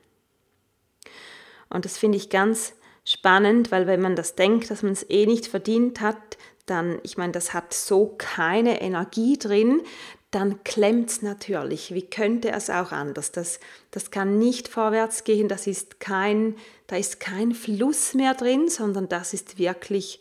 Und 1.69 1.85
das 1.85 1.97
finde 1.97 2.17
ich 2.17 2.29
ganz 2.29 2.73
spannend, 3.05 3.71
weil 3.71 3.87
wenn 3.87 4.01
man 4.01 4.15
das 4.15 4.35
denkt, 4.35 4.71
dass 4.71 4.83
man 4.83 4.93
es 4.93 5.09
eh 5.09 5.25
nicht 5.25 5.47
verdient 5.47 6.01
hat, 6.01 6.37
dann, 6.65 6.99
ich 7.03 7.17
meine, 7.17 7.33
das 7.33 7.53
hat 7.53 7.73
so 7.73 8.15
keine 8.17 8.81
Energie 8.81 9.37
drin, 9.37 9.81
dann 10.31 10.63
klemmt 10.63 11.09
es 11.09 11.21
natürlich. 11.21 11.93
Wie 11.93 12.09
könnte 12.09 12.51
es 12.51 12.69
auch 12.69 12.91
anders? 12.91 13.31
Das, 13.31 13.59
das 13.91 14.09
kann 14.09 14.39
nicht 14.39 14.67
vorwärts 14.67 15.25
gehen, 15.25 15.47
das 15.47 15.67
ist 15.67 15.99
kein, 15.99 16.55
da 16.87 16.95
ist 16.95 17.19
kein 17.19 17.53
Fluss 17.53 18.13
mehr 18.13 18.33
drin, 18.33 18.67
sondern 18.69 19.09
das 19.09 19.33
ist 19.33 19.59
wirklich 19.59 20.19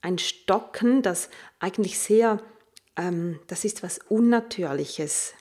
ein 0.00 0.18
Stocken, 0.18 1.02
das 1.02 1.28
eigentlich 1.60 1.98
sehr, 1.98 2.40
ähm, 2.96 3.38
das 3.46 3.64
ist 3.64 3.82
was 3.82 3.98
Unnatürliches. 4.08 5.34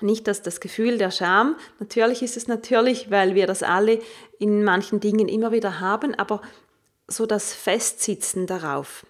Nicht, 0.00 0.26
dass 0.26 0.42
das 0.42 0.60
Gefühl 0.60 0.98
der 0.98 1.10
Scham, 1.10 1.56
natürlich 1.78 2.22
ist 2.22 2.36
es 2.36 2.48
natürlich, 2.48 3.10
weil 3.10 3.34
wir 3.34 3.46
das 3.46 3.62
alle 3.62 4.00
in 4.38 4.64
manchen 4.64 5.00
Dingen 5.00 5.28
immer 5.28 5.52
wieder 5.52 5.80
haben, 5.80 6.14
aber 6.14 6.42
so 7.06 7.26
das 7.26 7.54
Festsitzen 7.54 8.46
darauf, 8.46 9.06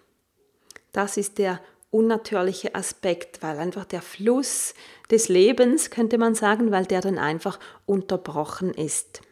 das 0.92 1.16
ist 1.16 1.38
der 1.38 1.60
unnatürliche 1.90 2.74
Aspekt, 2.74 3.42
weil 3.42 3.58
einfach 3.58 3.84
der 3.84 4.02
Fluss 4.02 4.74
des 5.10 5.28
Lebens, 5.28 5.90
könnte 5.90 6.18
man 6.18 6.34
sagen, 6.34 6.70
weil 6.70 6.86
der 6.86 7.00
dann 7.00 7.18
einfach 7.18 7.58
unterbrochen 7.86 8.74
ist. 8.74 9.22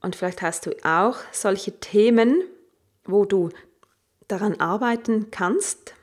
Und 0.00 0.16
vielleicht 0.16 0.42
hast 0.42 0.66
du 0.66 0.72
auch 0.84 1.16
solche 1.32 1.78
Themen, 1.80 2.42
wo 3.04 3.24
du 3.24 3.50
daran 4.26 4.60
arbeiten 4.60 5.30
kannst. 5.30 5.94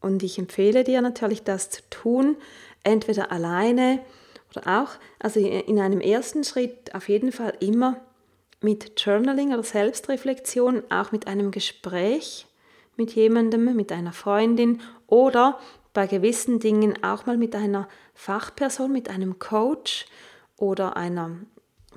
Und 0.00 0.22
ich 0.22 0.38
empfehle 0.38 0.82
dir 0.84 1.02
natürlich, 1.02 1.42
das 1.42 1.70
zu 1.70 1.82
tun, 1.90 2.36
entweder 2.84 3.32
alleine 3.32 4.00
oder 4.54 4.82
auch, 4.82 4.90
also 5.18 5.40
in 5.40 5.80
einem 5.80 6.00
ersten 6.00 6.44
Schritt 6.44 6.94
auf 6.94 7.08
jeden 7.08 7.32
Fall 7.32 7.54
immer 7.60 8.00
mit 8.60 9.00
Journaling 9.00 9.52
oder 9.52 9.62
Selbstreflexion, 9.62 10.84
auch 10.90 11.12
mit 11.12 11.26
einem 11.26 11.50
Gespräch 11.50 12.46
mit 12.96 13.14
jemandem, 13.14 13.74
mit 13.74 13.92
einer 13.92 14.12
Freundin 14.12 14.80
oder 15.06 15.58
bei 15.92 16.06
gewissen 16.06 16.58
Dingen 16.58 17.02
auch 17.02 17.26
mal 17.26 17.36
mit 17.36 17.54
einer 17.54 17.88
Fachperson, 18.14 18.92
mit 18.92 19.08
einem 19.10 19.38
Coach 19.38 20.06
oder 20.56 20.96
einer 20.96 21.36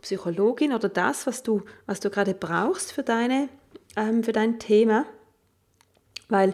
Psychologin 0.02 0.74
oder 0.74 0.90
das, 0.90 1.26
was 1.26 1.44
du, 1.44 1.64
was 1.86 2.00
du 2.00 2.10
gerade 2.10 2.34
brauchst 2.34 2.92
für, 2.92 3.04
deine, 3.04 3.50
ähm, 3.96 4.24
für 4.24 4.34
dein 4.34 4.60
Thema. 4.60 5.06
Weil 6.30 6.54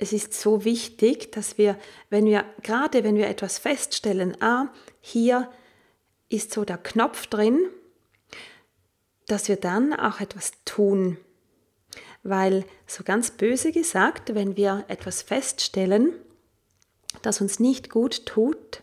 es 0.00 0.12
ist 0.12 0.34
so 0.34 0.64
wichtig, 0.64 1.32
dass 1.32 1.58
wir, 1.58 1.78
wenn 2.08 2.24
wir, 2.24 2.44
gerade 2.62 3.04
wenn 3.04 3.16
wir 3.16 3.28
etwas 3.28 3.58
feststellen, 3.58 4.36
ah, 4.42 4.68
hier 5.00 5.50
ist 6.28 6.52
so 6.52 6.64
der 6.64 6.78
Knopf 6.78 7.26
drin, 7.26 7.58
dass 9.26 9.48
wir 9.48 9.56
dann 9.56 9.92
auch 9.92 10.20
etwas 10.20 10.52
tun 10.64 11.18
weil 12.22 12.64
so 12.86 13.04
ganz 13.04 13.30
böse 13.30 13.72
gesagt, 13.72 14.34
wenn 14.34 14.56
wir 14.56 14.84
etwas 14.88 15.22
feststellen, 15.22 16.12
das 17.22 17.40
uns 17.40 17.60
nicht 17.60 17.90
gut 17.90 18.26
tut 18.26 18.80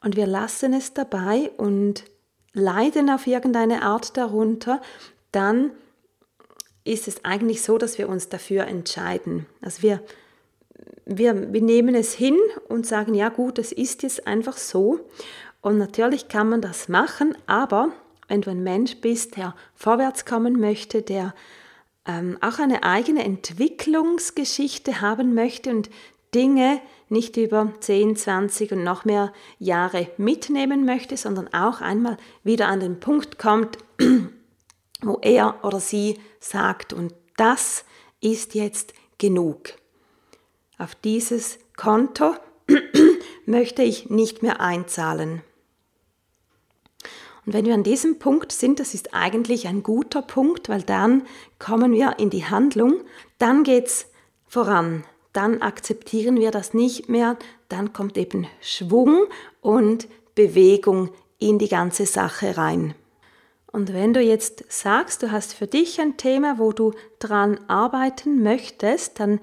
und 0.00 0.16
wir 0.16 0.26
lassen 0.26 0.72
es 0.72 0.94
dabei 0.94 1.50
und 1.56 2.04
leiden 2.52 3.10
auf 3.10 3.26
irgendeine 3.26 3.82
Art 3.82 4.16
darunter, 4.16 4.80
dann 5.32 5.70
ist 6.84 7.08
es 7.08 7.24
eigentlich 7.24 7.62
so, 7.62 7.78
dass 7.78 7.98
wir 7.98 8.08
uns 8.08 8.28
dafür 8.28 8.66
entscheiden. 8.66 9.46
Also 9.60 9.82
wir, 9.82 10.02
wir, 11.06 11.52
wir 11.52 11.62
nehmen 11.62 11.94
es 11.94 12.12
hin 12.12 12.36
und 12.68 12.84
sagen, 12.84 13.14
ja 13.14 13.28
gut, 13.28 13.58
es 13.58 13.72
ist 13.72 14.02
jetzt 14.02 14.26
einfach 14.26 14.56
so. 14.56 15.00
Und 15.62 15.78
natürlich 15.78 16.28
kann 16.28 16.48
man 16.48 16.60
das 16.60 16.88
machen, 16.88 17.36
aber 17.46 17.90
wenn 18.28 18.42
du 18.42 18.50
ein 18.50 18.62
Mensch 18.62 18.96
bist, 18.96 19.36
der 19.36 19.54
vorwärts 19.74 20.24
kommen 20.24 20.60
möchte, 20.60 21.02
der 21.02 21.32
ähm, 22.06 22.38
auch 22.40 22.58
eine 22.58 22.82
eigene 22.82 23.24
Entwicklungsgeschichte 23.24 25.00
haben 25.00 25.34
möchte 25.34 25.70
und 25.70 25.90
Dinge 26.34 26.80
nicht 27.08 27.36
über 27.36 27.72
10, 27.78 28.16
20 28.16 28.72
und 28.72 28.82
noch 28.84 29.04
mehr 29.04 29.32
Jahre 29.58 30.10
mitnehmen 30.16 30.84
möchte, 30.84 31.16
sondern 31.16 31.52
auch 31.54 31.80
einmal 31.80 32.16
wieder 32.42 32.66
an 32.66 32.80
den 32.80 32.98
Punkt 32.98 33.38
kommt, 33.38 33.78
wo 35.02 35.18
er 35.22 35.64
oder 35.64 35.78
sie 35.78 36.18
sagt, 36.40 36.92
und 36.92 37.14
das 37.36 37.84
ist 38.20 38.54
jetzt 38.54 38.92
genug. 39.18 39.74
Auf 40.78 40.94
dieses 40.94 41.58
Konto 41.76 42.34
möchte 43.46 43.82
ich 43.82 44.10
nicht 44.10 44.42
mehr 44.42 44.60
einzahlen. 44.60 45.42
Und 47.46 47.52
wenn 47.52 47.64
wir 47.64 47.74
an 47.74 47.84
diesem 47.84 48.18
Punkt 48.18 48.50
sind, 48.50 48.80
das 48.80 48.92
ist 48.92 49.14
eigentlich 49.14 49.68
ein 49.68 49.82
guter 49.82 50.20
Punkt, 50.20 50.68
weil 50.68 50.82
dann 50.82 51.22
kommen 51.58 51.92
wir 51.92 52.18
in 52.18 52.28
die 52.28 52.44
Handlung, 52.44 53.00
dann 53.38 53.62
geht 53.62 53.86
es 53.86 54.06
voran, 54.48 55.04
dann 55.32 55.62
akzeptieren 55.62 56.40
wir 56.40 56.50
das 56.50 56.74
nicht 56.74 57.08
mehr, 57.08 57.36
dann 57.68 57.92
kommt 57.92 58.18
eben 58.18 58.46
Schwung 58.60 59.26
und 59.60 60.08
Bewegung 60.34 61.10
in 61.38 61.58
die 61.58 61.68
ganze 61.68 62.04
Sache 62.04 62.56
rein. 62.56 62.94
Und 63.70 63.92
wenn 63.92 64.12
du 64.12 64.20
jetzt 64.20 64.64
sagst, 64.68 65.22
du 65.22 65.30
hast 65.30 65.54
für 65.54 65.66
dich 65.66 66.00
ein 66.00 66.16
Thema, 66.16 66.58
wo 66.58 66.72
du 66.72 66.94
dran 67.18 67.60
arbeiten 67.68 68.42
möchtest, 68.42 69.20
dann 69.20 69.38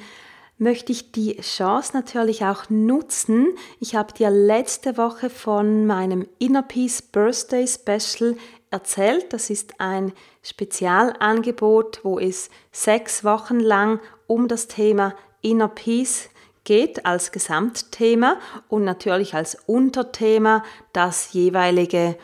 möchte 0.63 0.91
ich 0.91 1.11
die 1.11 1.35
Chance 1.41 1.91
natürlich 1.93 2.43
auch 2.45 2.69
nutzen. 2.69 3.49
Ich 3.79 3.95
habe 3.95 4.13
dir 4.13 4.29
letzte 4.29 4.97
Woche 4.97 5.29
von 5.29 5.85
meinem 5.85 6.27
Inner 6.39 6.63
Peace 6.63 7.01
Birthday 7.01 7.67
Special 7.67 8.35
erzählt. 8.71 9.33
Das 9.33 9.49
ist 9.49 9.79
ein 9.79 10.13
Spezialangebot, 10.41 11.99
wo 12.03 12.17
es 12.17 12.49
sechs 12.71 13.23
Wochen 13.23 13.59
lang 13.59 13.99
um 14.25 14.47
das 14.47 14.67
Thema 14.67 15.13
Inner 15.41 15.67
Peace 15.67 16.29
geht 16.63 17.05
als 17.05 17.31
Gesamtthema 17.31 18.37
und 18.69 18.85
natürlich 18.85 19.35
als 19.35 19.57
Unterthema 19.67 20.63
das 20.93 21.33
jeweilige 21.33 22.17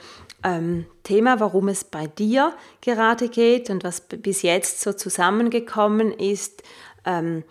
ähm, 0.44 0.86
Thema, 1.04 1.42
worum 1.42 1.68
es 1.68 1.84
bei 1.84 2.08
dir 2.08 2.54
gerade 2.82 3.28
geht 3.28 3.70
und 3.70 3.84
was 3.84 4.00
bis 4.02 4.42
jetzt 4.42 4.80
so 4.80 4.94
zusammengekommen 4.94 6.14
ist, 6.14 6.64
ähm, 7.06 7.44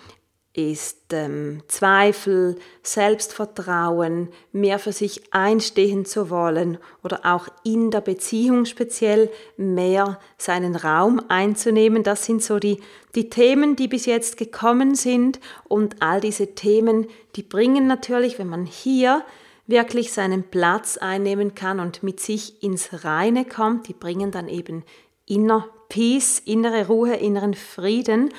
ist 0.54 1.12
ähm, 1.12 1.62
Zweifel, 1.68 2.56
Selbstvertrauen, 2.82 4.28
mehr 4.50 4.78
für 4.78 4.92
sich 4.92 5.32
einstehen 5.32 6.04
zu 6.04 6.30
wollen 6.30 6.78
oder 7.04 7.20
auch 7.24 7.48
in 7.64 7.90
der 7.90 8.00
Beziehung 8.00 8.64
speziell 8.64 9.30
mehr 9.56 10.18
seinen 10.36 10.74
Raum 10.74 11.20
einzunehmen. 11.28 12.02
Das 12.02 12.24
sind 12.24 12.42
so 12.42 12.58
die, 12.58 12.80
die 13.14 13.30
Themen, 13.30 13.76
die 13.76 13.88
bis 13.88 14.06
jetzt 14.06 14.36
gekommen 14.36 14.94
sind 14.94 15.38
und 15.68 16.02
all 16.02 16.20
diese 16.20 16.54
Themen, 16.54 17.06
die 17.36 17.42
bringen 17.42 17.86
natürlich, 17.86 18.38
wenn 18.38 18.48
man 18.48 18.66
hier 18.66 19.24
wirklich 19.66 20.12
seinen 20.12 20.44
Platz 20.44 20.96
einnehmen 20.96 21.54
kann 21.54 21.78
und 21.78 22.02
mit 22.02 22.20
sich 22.20 22.62
ins 22.62 23.04
Reine 23.04 23.44
kommt, 23.44 23.86
die 23.86 23.92
bringen 23.92 24.30
dann 24.30 24.48
eben 24.48 24.82
inner 25.26 25.68
Peace, 25.90 26.40
innere 26.44 26.86
Ruhe, 26.86 27.14
inneren 27.14 27.54
Frieden 27.54 28.30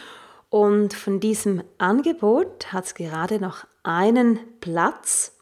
und 0.50 0.94
von 0.94 1.20
diesem 1.20 1.64
Angebot 1.78 2.74
hat 2.74 2.86
es 2.86 2.94
gerade 2.96 3.40
noch 3.40 3.68
einen 3.84 4.40
Platz. 4.62 5.36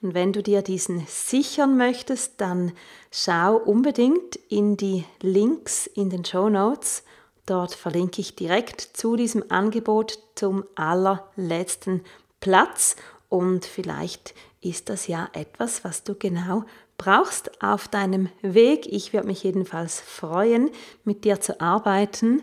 Und 0.00 0.14
wenn 0.14 0.32
du 0.32 0.42
dir 0.42 0.62
diesen 0.62 1.06
sichern 1.06 1.76
möchtest, 1.76 2.40
dann 2.40 2.72
schau 3.10 3.56
unbedingt 3.56 4.36
in 4.48 4.76
die 4.76 5.04
Links 5.20 5.86
in 5.86 6.10
den 6.10 6.24
Show 6.24 6.48
Notes. 6.48 7.02
Dort 7.46 7.74
verlinke 7.74 8.20
ich 8.22 8.36
direkt 8.36 8.80
zu 8.80 9.16
diesem 9.16 9.50
Angebot 9.50 10.18
zum 10.34 10.64
allerletzten 10.76 12.02
Platz. 12.40 12.96
Und 13.28 13.66
vielleicht 13.66 14.34
ist 14.62 14.88
das 14.88 15.08
ja 15.08 15.28
etwas, 15.34 15.84
was 15.84 16.04
du 16.04 16.14
genau 16.14 16.64
brauchst 16.96 17.62
auf 17.62 17.88
deinem 17.88 18.30
Weg. 18.40 18.86
Ich 18.86 19.12
würde 19.12 19.26
mich 19.26 19.42
jedenfalls 19.42 20.00
freuen, 20.00 20.70
mit 21.04 21.24
dir 21.24 21.40
zu 21.40 21.60
arbeiten 21.60 22.42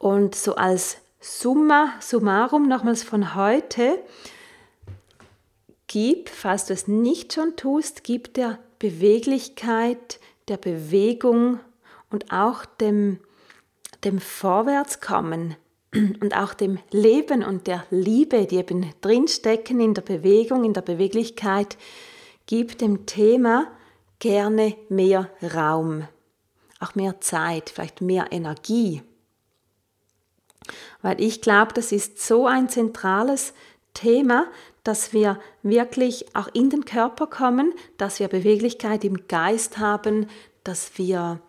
und 0.00 0.34
so 0.34 0.56
als 0.56 0.96
Summa 1.20 1.92
summarum 2.00 2.66
nochmals 2.66 3.02
von 3.02 3.34
heute, 3.34 4.02
gib, 5.86 6.30
falls 6.30 6.64
du 6.64 6.72
es 6.72 6.88
nicht 6.88 7.34
schon 7.34 7.54
tust, 7.54 8.02
gib 8.02 8.32
der 8.32 8.58
Beweglichkeit, 8.78 10.18
der 10.48 10.56
Bewegung 10.56 11.60
und 12.10 12.32
auch 12.32 12.64
dem, 12.64 13.20
dem 14.02 14.20
Vorwärtskommen 14.20 15.56
und 15.94 16.34
auch 16.34 16.54
dem 16.54 16.78
Leben 16.90 17.44
und 17.44 17.66
der 17.66 17.84
Liebe, 17.90 18.46
die 18.46 18.56
eben 18.56 18.90
drinstecken 19.02 19.80
in 19.80 19.92
der 19.92 20.02
Bewegung, 20.02 20.64
in 20.64 20.72
der 20.72 20.80
Beweglichkeit, 20.80 21.76
gib 22.46 22.78
dem 22.78 23.04
Thema 23.04 23.66
gerne 24.18 24.76
mehr 24.88 25.28
Raum, 25.54 26.08
auch 26.78 26.94
mehr 26.94 27.20
Zeit, 27.20 27.68
vielleicht 27.68 28.00
mehr 28.00 28.28
Energie. 28.30 29.02
Weil 31.02 31.20
ich 31.20 31.40
glaube, 31.40 31.72
das 31.74 31.92
ist 31.92 32.24
so 32.24 32.46
ein 32.46 32.68
zentrales 32.68 33.54
Thema, 33.94 34.46
dass 34.84 35.12
wir 35.12 35.38
wirklich 35.62 36.34
auch 36.34 36.48
in 36.52 36.70
den 36.70 36.84
Körper 36.84 37.26
kommen, 37.26 37.72
dass 37.96 38.20
wir 38.20 38.28
Beweglichkeit 38.28 39.04
im 39.04 39.26
Geist 39.28 39.78
haben, 39.78 40.26
dass 40.64 40.96
wir 40.96 41.40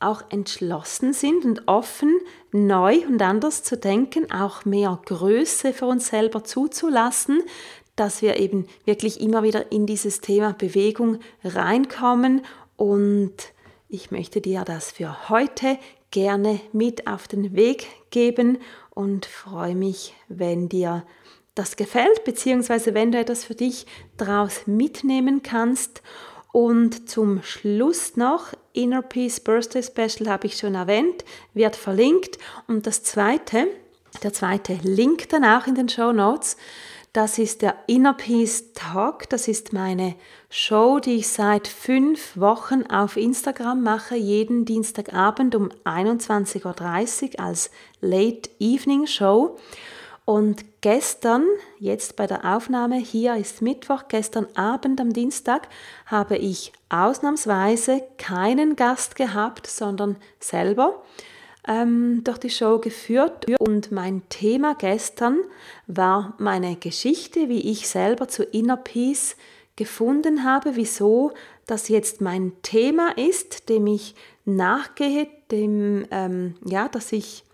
auch 0.00 0.22
entschlossen 0.30 1.12
sind 1.12 1.44
und 1.44 1.68
offen, 1.68 2.18
neu 2.52 3.06
und 3.06 3.20
anders 3.22 3.62
zu 3.62 3.76
denken, 3.76 4.30
auch 4.30 4.64
mehr 4.64 4.98
Größe 5.04 5.72
für 5.72 5.86
uns 5.86 6.08
selber 6.08 6.44
zuzulassen, 6.44 7.42
dass 7.94 8.20
wir 8.20 8.38
eben 8.38 8.66
wirklich 8.84 9.20
immer 9.20 9.42
wieder 9.42 9.72
in 9.72 9.86
dieses 9.86 10.20
Thema 10.20 10.52
Bewegung 10.52 11.18
reinkommen. 11.42 12.42
Und 12.76 13.34
ich 13.88 14.10
möchte 14.10 14.42
dir 14.42 14.64
das 14.64 14.92
für 14.92 15.30
heute 15.30 15.78
gerne 16.16 16.60
mit 16.72 17.06
auf 17.06 17.28
den 17.28 17.54
Weg 17.54 17.88
geben 18.08 18.56
und 18.88 19.26
freue 19.26 19.74
mich, 19.74 20.14
wenn 20.28 20.66
dir 20.70 21.04
das 21.54 21.76
gefällt, 21.76 22.24
beziehungsweise 22.24 22.94
wenn 22.94 23.12
du 23.12 23.18
etwas 23.18 23.44
für 23.44 23.54
dich 23.54 23.84
daraus 24.16 24.66
mitnehmen 24.66 25.42
kannst. 25.42 26.00
Und 26.52 27.10
zum 27.10 27.42
Schluss 27.42 28.16
noch, 28.16 28.54
Inner 28.72 29.02
Peace 29.02 29.40
Birthday 29.40 29.82
Special 29.82 30.30
habe 30.30 30.46
ich 30.46 30.56
schon 30.56 30.74
erwähnt, 30.74 31.22
wird 31.52 31.76
verlinkt. 31.76 32.38
Und 32.66 32.86
das 32.86 33.02
zweite, 33.02 33.68
der 34.22 34.32
zweite 34.32 34.78
Link 34.82 35.28
dann 35.28 35.44
auch 35.44 35.66
in 35.66 35.74
den 35.74 35.90
Show 35.90 36.12
Notes, 36.12 36.56
das 37.16 37.38
ist 37.38 37.62
der 37.62 37.76
Inner 37.86 38.12
Peace 38.12 38.74
Talk. 38.74 39.30
Das 39.30 39.48
ist 39.48 39.72
meine 39.72 40.16
Show, 40.50 40.98
die 40.98 41.14
ich 41.14 41.28
seit 41.28 41.66
fünf 41.66 42.36
Wochen 42.36 42.82
auf 42.90 43.16
Instagram 43.16 43.82
mache, 43.82 44.16
jeden 44.16 44.66
Dienstagabend 44.66 45.54
um 45.54 45.70
21.30 45.86 47.38
Uhr 47.38 47.40
als 47.42 47.70
Late 48.02 48.50
Evening 48.60 49.06
Show. 49.06 49.56
Und 50.26 50.66
gestern, 50.82 51.46
jetzt 51.78 52.16
bei 52.16 52.26
der 52.26 52.44
Aufnahme, 52.44 52.96
hier 52.98 53.36
ist 53.36 53.62
Mittwoch, 53.62 54.08
gestern 54.08 54.46
Abend 54.54 55.00
am 55.00 55.14
Dienstag, 55.14 55.68
habe 56.04 56.36
ich 56.36 56.74
ausnahmsweise 56.90 58.02
keinen 58.18 58.76
Gast 58.76 59.16
gehabt, 59.16 59.66
sondern 59.68 60.16
selber 60.38 61.02
ähm, 61.66 62.22
durch 62.24 62.38
die 62.38 62.50
Show 62.50 62.78
geführt 62.78 63.46
und 63.58 63.92
mein 63.92 64.22
Thema 64.28 64.74
gestern 64.74 65.40
war 65.86 66.34
meine 66.38 66.76
Geschichte, 66.76 67.48
wie 67.48 67.70
ich 67.70 67.88
selber 67.88 68.28
zu 68.28 68.44
Inner 68.44 68.76
Peace 68.76 69.36
gefunden 69.76 70.44
habe, 70.44 70.76
wieso 70.76 71.32
das 71.66 71.88
jetzt 71.88 72.20
mein 72.20 72.52
Thema 72.62 73.16
ist, 73.16 73.68
dem 73.68 73.86
ich 73.86 74.14
nachgehe, 74.44 75.28
dem, 75.50 76.06
ähm, 76.10 76.54
ja, 76.64 76.88
dass 76.88 77.12
ich 77.12 77.44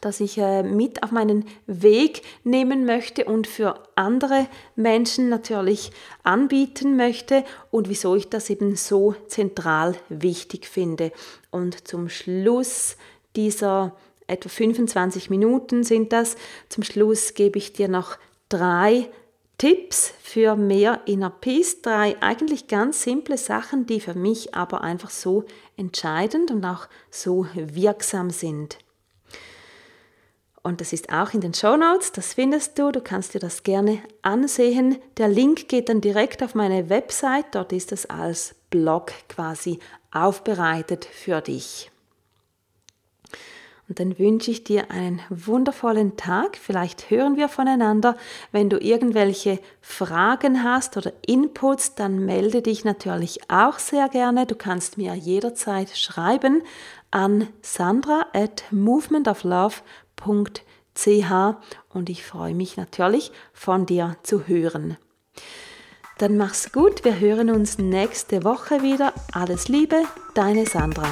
das 0.00 0.20
ich 0.20 0.38
äh, 0.38 0.62
mit 0.62 1.02
auf 1.02 1.10
meinen 1.10 1.44
Weg 1.66 2.22
nehmen 2.44 2.84
möchte 2.84 3.24
und 3.24 3.46
für 3.46 3.82
andere 3.94 4.46
Menschen 4.76 5.28
natürlich 5.28 5.90
anbieten 6.22 6.96
möchte 6.96 7.44
und 7.70 7.88
wieso 7.88 8.16
ich 8.16 8.28
das 8.28 8.50
eben 8.50 8.76
so 8.76 9.14
zentral 9.26 9.96
wichtig 10.08 10.66
finde. 10.66 11.12
Und 11.50 11.86
zum 11.88 12.08
Schluss 12.08 12.96
dieser 13.36 13.94
etwa 14.26 14.48
25 14.48 15.30
Minuten 15.30 15.84
sind 15.84 16.12
das, 16.12 16.36
zum 16.68 16.84
Schluss 16.84 17.34
gebe 17.34 17.58
ich 17.58 17.72
dir 17.72 17.88
noch 17.88 18.18
drei 18.48 19.08
Tipps 19.58 20.12
für 20.22 20.54
mehr 20.54 21.00
Inner 21.06 21.30
Peace, 21.30 21.82
drei 21.82 22.16
eigentlich 22.22 22.68
ganz 22.68 23.02
simple 23.02 23.36
Sachen, 23.36 23.86
die 23.86 23.98
für 23.98 24.14
mich 24.14 24.54
aber 24.54 24.82
einfach 24.82 25.10
so 25.10 25.44
entscheidend 25.76 26.52
und 26.52 26.64
auch 26.64 26.86
so 27.10 27.46
wirksam 27.54 28.30
sind. 28.30 28.78
Und 30.62 30.80
das 30.80 30.92
ist 30.92 31.12
auch 31.12 31.32
in 31.34 31.40
den 31.40 31.54
Show 31.54 31.76
Notes, 31.76 32.12
das 32.12 32.34
findest 32.34 32.78
du, 32.78 32.90
du 32.90 33.00
kannst 33.00 33.34
dir 33.34 33.38
das 33.38 33.62
gerne 33.62 34.00
ansehen. 34.22 34.98
Der 35.16 35.28
Link 35.28 35.68
geht 35.68 35.88
dann 35.88 36.00
direkt 36.00 36.42
auf 36.42 36.54
meine 36.54 36.88
Website, 36.88 37.46
dort 37.52 37.72
ist 37.72 37.92
es 37.92 38.06
als 38.06 38.54
Blog 38.70 39.12
quasi 39.28 39.78
aufbereitet 40.10 41.04
für 41.04 41.40
dich. 41.40 41.90
Und 43.88 44.00
dann 44.00 44.18
wünsche 44.18 44.50
ich 44.50 44.64
dir 44.64 44.90
einen 44.90 45.22
wundervollen 45.30 46.18
Tag. 46.18 46.58
Vielleicht 46.58 47.08
hören 47.08 47.36
wir 47.36 47.48
voneinander. 47.48 48.18
Wenn 48.52 48.68
du 48.68 48.76
irgendwelche 48.78 49.60
Fragen 49.80 50.62
hast 50.62 50.98
oder 50.98 51.12
Inputs, 51.26 51.94
dann 51.94 52.26
melde 52.26 52.60
dich 52.60 52.84
natürlich 52.84 53.40
auch 53.48 53.78
sehr 53.78 54.10
gerne. 54.10 54.44
Du 54.44 54.56
kannst 54.56 54.98
mir 54.98 55.14
jederzeit 55.14 55.96
schreiben 55.96 56.62
an 57.10 57.48
sandra 57.62 58.26
at 58.34 58.64
movementoflove.com 58.70 60.07
www.ch 60.24 61.56
und 61.88 62.10
ich 62.10 62.24
freue 62.24 62.54
mich 62.54 62.76
natürlich 62.76 63.32
von 63.52 63.86
dir 63.86 64.16
zu 64.22 64.46
hören. 64.46 64.96
Dann 66.18 66.36
mach's 66.36 66.72
gut, 66.72 67.04
wir 67.04 67.20
hören 67.20 67.50
uns 67.50 67.78
nächste 67.78 68.42
Woche 68.42 68.82
wieder. 68.82 69.12
Alles 69.32 69.68
Liebe, 69.68 70.02
deine 70.34 70.66
Sandra. 70.66 71.06